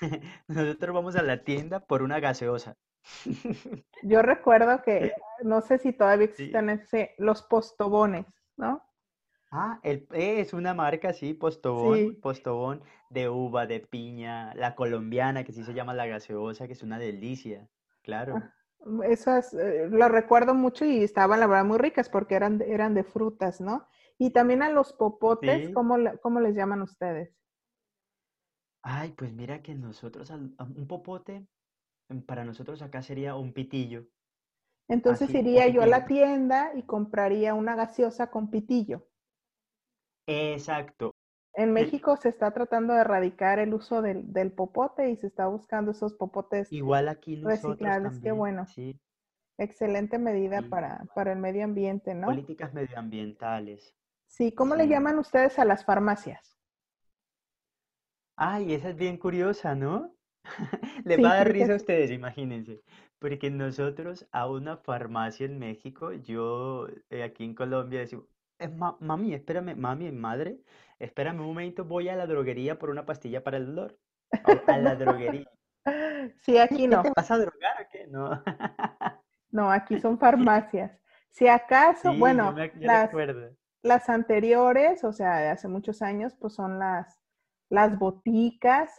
[0.48, 2.76] nosotros vamos a la tienda por una gaseosa.
[4.00, 6.56] Yo recuerdo que, no sé si todavía Sí.
[6.56, 8.26] existen ese, los postobones,
[8.56, 8.82] ¿no?
[9.50, 15.44] Ah, el, es una marca, sí, Postobón, Sí, Postobón de uva, de piña, la colombiana,
[15.44, 17.68] que sí se llama la gaseosa, que es una delicia,
[18.02, 18.40] claro.
[18.40, 18.54] ah,
[19.04, 22.94] esas eh, lo recuerdo mucho y estaban la verdad muy ricas porque eran, de- eran
[22.94, 23.86] de frutas, ¿no?
[24.18, 25.70] Y también a los popotes, Sí.
[25.70, 27.36] ¿cómo, cómo les llaman ustedes?
[28.88, 31.46] Ay, pues mira que nosotros, al- a un popote,
[32.10, 34.08] mm, para nosotros acá sería un pitillo,
[34.88, 39.06] Entonces así, iría yo a la tienda y compraría una gaseosa con pitillo.
[40.26, 41.12] Exacto.
[41.54, 45.48] En México se está tratando de erradicar el uso del, del popote y se está
[45.48, 48.20] buscando esos popotes Igual aquí nosotros reciclables.
[48.20, 48.68] Qué también, bueno.
[48.68, 49.00] sí,
[49.58, 52.28] Excelente medida sí, para, para el medio ambiente, ¿no?
[52.28, 53.96] Políticas medioambientales,
[54.28, 54.86] Sí, ¿cómo le sí.
[54.86, 56.55] llaman ustedes a las farmacias?
[58.36, 60.14] Ay, esa es bien curiosa, ¿no?
[61.04, 62.82] Les va a dar risa a ustedes, imagínense.
[63.18, 68.26] Porque nosotros a una farmacia en México, yo eh, aquí en Colombia decimos,
[68.58, 70.60] "Eh, ma- mami, espérame, mami, madre,
[70.98, 73.98] espérame un momento, voy a la droguería por una pastilla para el dolor.
[74.42, 75.46] A, a la droguería.
[76.42, 77.12] Sí, aquí ¿Qué te no.
[77.16, 78.06] vas a drogar o qué?
[78.06, 78.42] No.
[79.50, 80.98] No, aquí son farmacias.
[81.30, 83.56] Si acaso, Sí, yo, bueno, me, ac- yo las, recuerdo.
[83.82, 87.20] las anteriores, o sea, de hace muchos años, pues son las,
[87.68, 88.90] las boticas.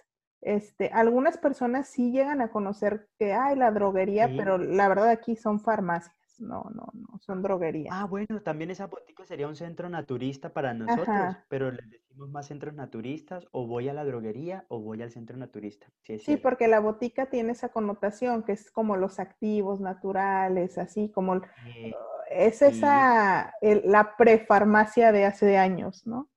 [0.41, 5.36] Este, algunas personas sí llegan a conocer que hay la droguería, pero la verdad aquí
[5.36, 6.15] son farmacias.
[6.39, 7.91] No, no, no, son droguerías.
[7.91, 12.47] Ah, bueno, también esa botica sería un centro naturista para nosotros, pero les decimos más
[12.47, 15.88] centros naturistas, o voy a la droguería o voy al centro naturista.
[16.20, 21.38] Sí, porque la botica tiene esa connotación que es como los activos naturales, así como
[21.38, 21.93] eh,
[22.30, 26.30] es esa la prefarmacia de hace años, ¿no?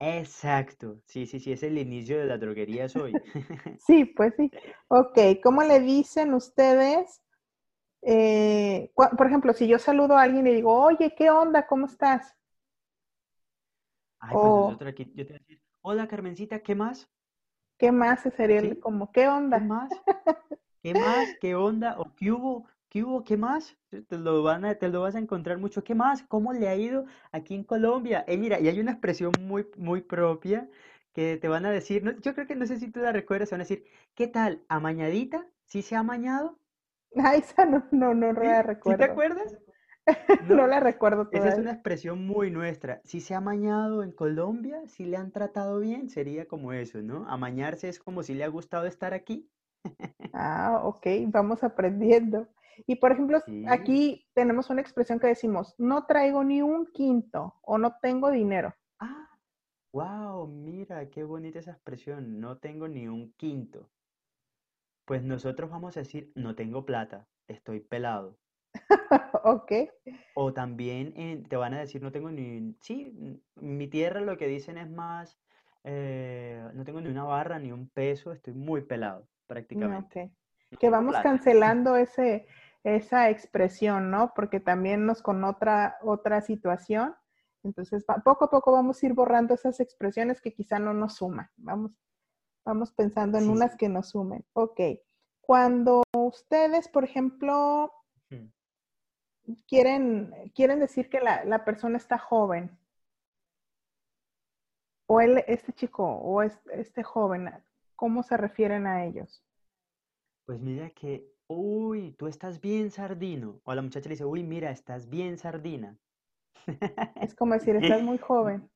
[0.00, 3.12] Exacto, sí, sí, sí, es el inicio de la droguería hoy.
[3.86, 4.50] sí, pues sí.
[4.88, 7.20] Ok, ¿cómo le dicen ustedes
[8.02, 11.66] eh, por ejemplo, si yo saludo a alguien y digo, oye, ¿qué onda?
[11.66, 12.34] ¿Cómo estás?
[14.20, 17.10] Ay, pues aquí, yo te voy a decir, hola Carmencita, ¿qué más?
[17.78, 19.58] ¿Qué más sería como, ¿qué onda?
[19.58, 19.90] ¿Qué más?
[20.82, 21.34] ¿Qué más?
[21.40, 21.98] ¿Qué onda?
[21.98, 22.66] ¿O qué hubo?
[22.90, 23.24] ¿Qué hubo?
[23.24, 23.78] ¿Qué más?
[24.08, 25.84] Te lo, van a, te lo vas a encontrar mucho.
[25.84, 26.22] ¿Qué más?
[26.24, 28.24] ¿Cómo le ha ido aquí en Colombia?
[28.28, 30.68] Eh, mira, y hay una expresión muy, muy propia
[31.14, 33.60] que te van a decir, yo creo que no sé si tú la recuerdas, van
[33.60, 33.84] a decir,
[34.14, 34.62] ¿qué tal?
[34.68, 35.46] ¿Amañadita?
[35.66, 36.58] ¿Sí se ha amañado?
[37.16, 39.04] Ah, esa no, no, no la recuerdo.
[39.04, 39.56] te acuerdas?
[40.48, 43.00] No, la recuerdo Esa es una expresión muy nuestra.
[43.04, 47.28] Si se ha amañado en Colombia, si le han tratado bien, sería como eso, ¿no?
[47.28, 49.48] Amañarse es como si le ha gustado estar aquí.
[50.32, 52.48] Ah, ok, vamos aprendiendo.
[52.86, 57.78] Y por ejemplo, aquí tenemos una expresión que decimos, no traigo ni un quinto o
[57.78, 58.74] no tengo dinero.
[58.98, 59.28] Ah,
[59.92, 63.88] wow, mira, qué bonita esa expresión, no tengo ni un quinto.
[65.04, 68.38] Pues nosotros vamos a decir, no tengo plata, estoy pelado.
[69.44, 69.72] ok.
[70.34, 74.78] O también te van a decir, no tengo ni, sí, mi tierra lo que dicen
[74.78, 75.38] es más,
[75.84, 80.30] eh, no tengo ni una barra ni un peso, estoy muy pelado prácticamente.
[80.78, 82.46] Que vamos cancelando ese,
[82.84, 84.32] esa expresión, ¿no?
[84.34, 87.14] Porque también nos con otra, otra situación.
[87.62, 91.50] Entonces, poco a poco vamos a ir borrando esas expresiones que quizá no nos suman.
[91.56, 91.92] Vamos
[92.64, 94.44] Vamos pensando en unas que nos sumen.
[94.52, 94.80] Ok.
[95.40, 97.92] Cuando ustedes, por ejemplo,
[99.66, 102.78] quieren, quieren decir que la, persona está joven,
[105.06, 107.50] o él, este chico, o este, joven,
[107.96, 109.42] ¿cómo se refieren a ellos?
[110.50, 113.60] Pues mira que, uy, tú estás bien sardino.
[113.62, 115.96] O la muchacha le dice, uy, mira, estás bien sardina.
[117.22, 118.68] Es como decir, estás muy joven.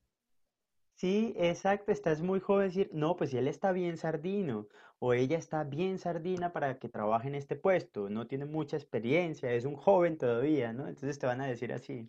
[0.93, 4.69] Sí, exacto, estás muy joven decir, no, pues si él está bien sardino
[4.99, 9.51] o ella está bien sardina para que trabaje en este puesto, no tiene mucha experiencia,
[9.51, 10.87] es un joven todavía, ¿no?
[10.87, 12.07] Entonces te van a decir así.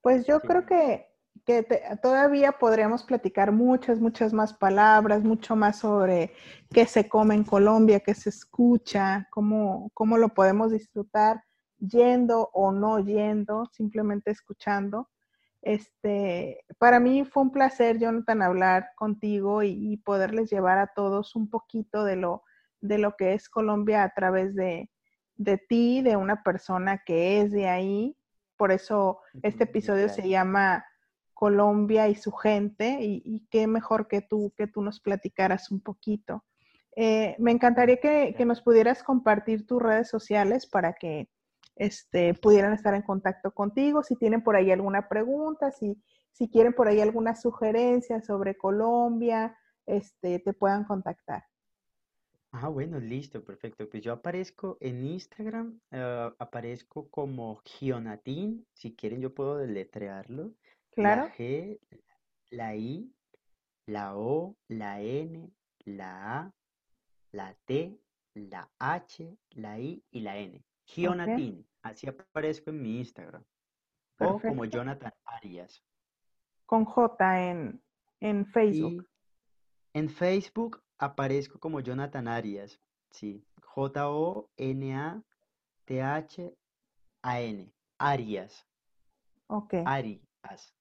[0.00, 1.06] Pues yo creo que,
[1.44, 1.66] que
[2.02, 6.32] todavía podríamos platicar muchas, muchas más palabras, mucho más sobre
[6.72, 11.42] qué se come en Colombia, qué se escucha, cómo, cómo lo podemos disfrutar
[11.78, 15.08] yendo o no yendo, simplemente escuchando.
[15.62, 21.50] Este, para mí fue un placer, Jonathan, hablar contigo y, poderles llevar a todos un
[21.50, 22.44] poquito de lo,
[22.80, 24.90] de lo que es Colombia a través de,
[25.34, 28.16] de ti, de una persona que es de ahí.
[28.56, 30.84] Por eso este episodio se llama
[31.36, 36.46] Colombia y su gente y, qué mejor que tú, que tú nos platicaras un poquito.
[36.96, 41.28] Eh, me encantaría que, que, nos pudieras compartir tus redes sociales para que
[41.74, 44.02] este, pudieran estar en contacto contigo.
[44.02, 49.54] Si tienen por ahí alguna pregunta, si, si quieren por ahí alguna sugerencia sobre Colombia,
[49.84, 51.44] este, te puedan contactar.
[52.50, 53.86] Ah, bueno, listo, perfecto.
[53.90, 58.66] Pues yo aparezco en Instagram, eh, aparezco como Gionatín.
[58.72, 60.54] Si quieren, yo puedo deletrearlo.
[60.96, 61.24] Claro.
[61.24, 61.78] La G,
[62.50, 63.14] la I,
[63.86, 65.52] la O, la N,
[65.84, 66.50] la A,
[67.32, 68.00] la T,
[68.32, 70.64] la H, la I y la N.
[70.86, 73.44] Jonathan, así aparezco en mi Instagram.
[74.18, 75.84] O como Jonathan Arias.
[76.64, 77.82] Con J en,
[78.20, 79.06] en Facebook.
[79.92, 82.80] en Facebook aparezco como Jonathan Arias.
[83.10, 84.52] Sí, J-O-N-A-T-H-A-N.
[87.98, 88.66] Arias.
[89.48, 89.74] Ok.
[89.84, 90.75] Arias.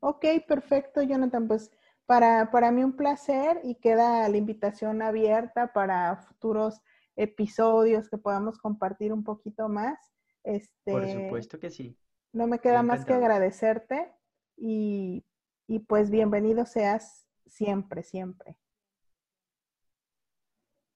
[0.00, 1.46] Ok, perfecto, Jonathan.
[1.46, 1.70] Pues
[2.06, 6.80] para, para mí un placer y queda la invitación abierta para futuros
[7.16, 9.98] episodios que podamos compartir un poquito más.
[10.42, 11.96] Este, Por supuesto que sí.
[12.32, 14.12] No me queda más que agradecerte
[14.56, 15.24] y,
[15.66, 18.56] y pues bienvenido seas siempre, siempre.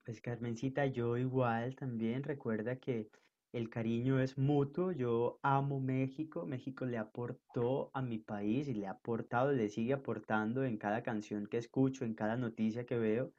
[0.05, 3.10] Pues Carmencita, yo igual también recuerda que
[3.55, 8.86] el cariño es mutuo, yo amo México, México le aportó a mi país y le
[8.89, 13.32] ha aportado, le sigue aportando en cada canción que escucho, en cada noticia que veo,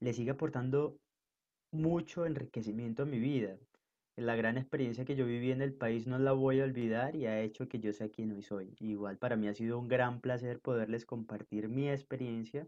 [0.00, 0.98] le sigue aportando
[1.72, 3.58] mucho enriquecimiento a mi vida.
[4.16, 7.26] la gran experiencia que yo viví en el país no la voy a olvidar y
[7.26, 8.74] ha hecho que yo sea quien hoy soy.
[8.80, 12.66] Igual para mí ha sido un gran placer poderles compartir mi experiencia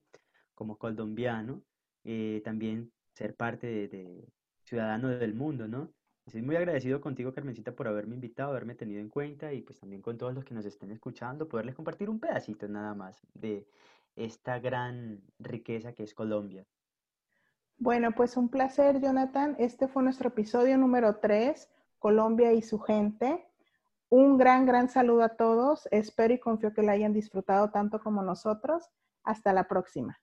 [0.54, 1.62] como colombiano,
[2.04, 4.28] eh, también ser parte de, de
[4.64, 5.92] ciudadano del mundo, ¿no?
[6.30, 10.00] Estoy muy agradecido contigo, Carmencita, por haberme invitado, haberme tenido en cuenta y pues también
[10.00, 13.66] con todos los que nos estén escuchando, poderles compartir un pedacito nada más de
[14.14, 16.64] esta gran riqueza que es Colombia.
[17.78, 19.56] Bueno, pues un placer, Jonathan.
[19.58, 23.48] Este fue nuestro episodio número 3, Colombia y su gente.
[24.08, 25.88] Un gran, gran saludo a todos.
[25.90, 28.88] Espero y confío que la hayan disfrutado tanto como nosotros.
[29.24, 30.20] Hasta la próxima.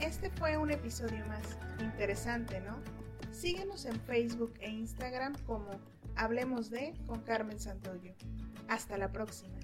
[0.00, 2.76] Este fue un episodio más interesante, ¿no?
[3.32, 5.68] Síguenos en Facebook e Instagram como
[6.14, 8.12] Hablemos de con Carmen Santoyo.
[8.68, 9.57] Hasta la próxima.